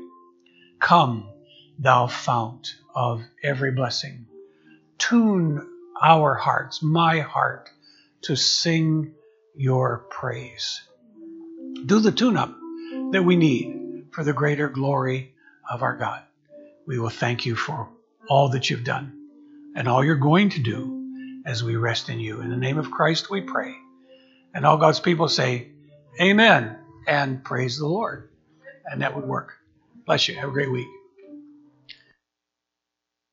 Come, 0.78 1.28
thou 1.78 2.06
fount 2.06 2.76
of 2.94 3.22
every 3.42 3.72
blessing. 3.72 4.26
Tune 4.98 5.66
our 6.02 6.34
hearts, 6.34 6.82
my 6.82 7.20
heart, 7.20 7.70
to 8.22 8.36
sing 8.36 9.14
your 9.54 10.06
praise. 10.10 10.82
Do 11.86 12.00
the 12.00 12.12
tune 12.12 12.36
up 12.36 12.54
that 13.12 13.24
we 13.24 13.36
need 13.36 14.06
for 14.12 14.24
the 14.24 14.32
greater 14.32 14.68
glory 14.68 15.34
of 15.70 15.82
our 15.82 15.96
God. 15.96 16.22
We 16.86 16.98
will 16.98 17.10
thank 17.10 17.46
you 17.46 17.54
for 17.54 17.88
all 18.28 18.50
that 18.50 18.70
you've 18.70 18.84
done 18.84 19.28
and 19.76 19.88
all 19.88 20.04
you're 20.04 20.16
going 20.16 20.50
to 20.50 20.60
do 20.60 21.42
as 21.46 21.62
we 21.62 21.76
rest 21.76 22.08
in 22.08 22.20
you. 22.20 22.40
In 22.40 22.50
the 22.50 22.56
name 22.56 22.78
of 22.78 22.90
Christ 22.90 23.30
we 23.30 23.42
pray. 23.42 23.74
And 24.54 24.66
all 24.66 24.76
God's 24.76 25.00
people 25.00 25.28
say, 25.28 25.68
Amen 26.20 26.76
and 27.06 27.44
praise 27.44 27.78
the 27.78 27.86
Lord. 27.86 28.28
And 28.86 29.02
that 29.02 29.14
would 29.14 29.26
work. 29.26 29.54
Bless 30.06 30.28
you. 30.28 30.34
Have 30.36 30.48
a 30.48 30.52
great 30.52 30.72
week. 30.72 30.88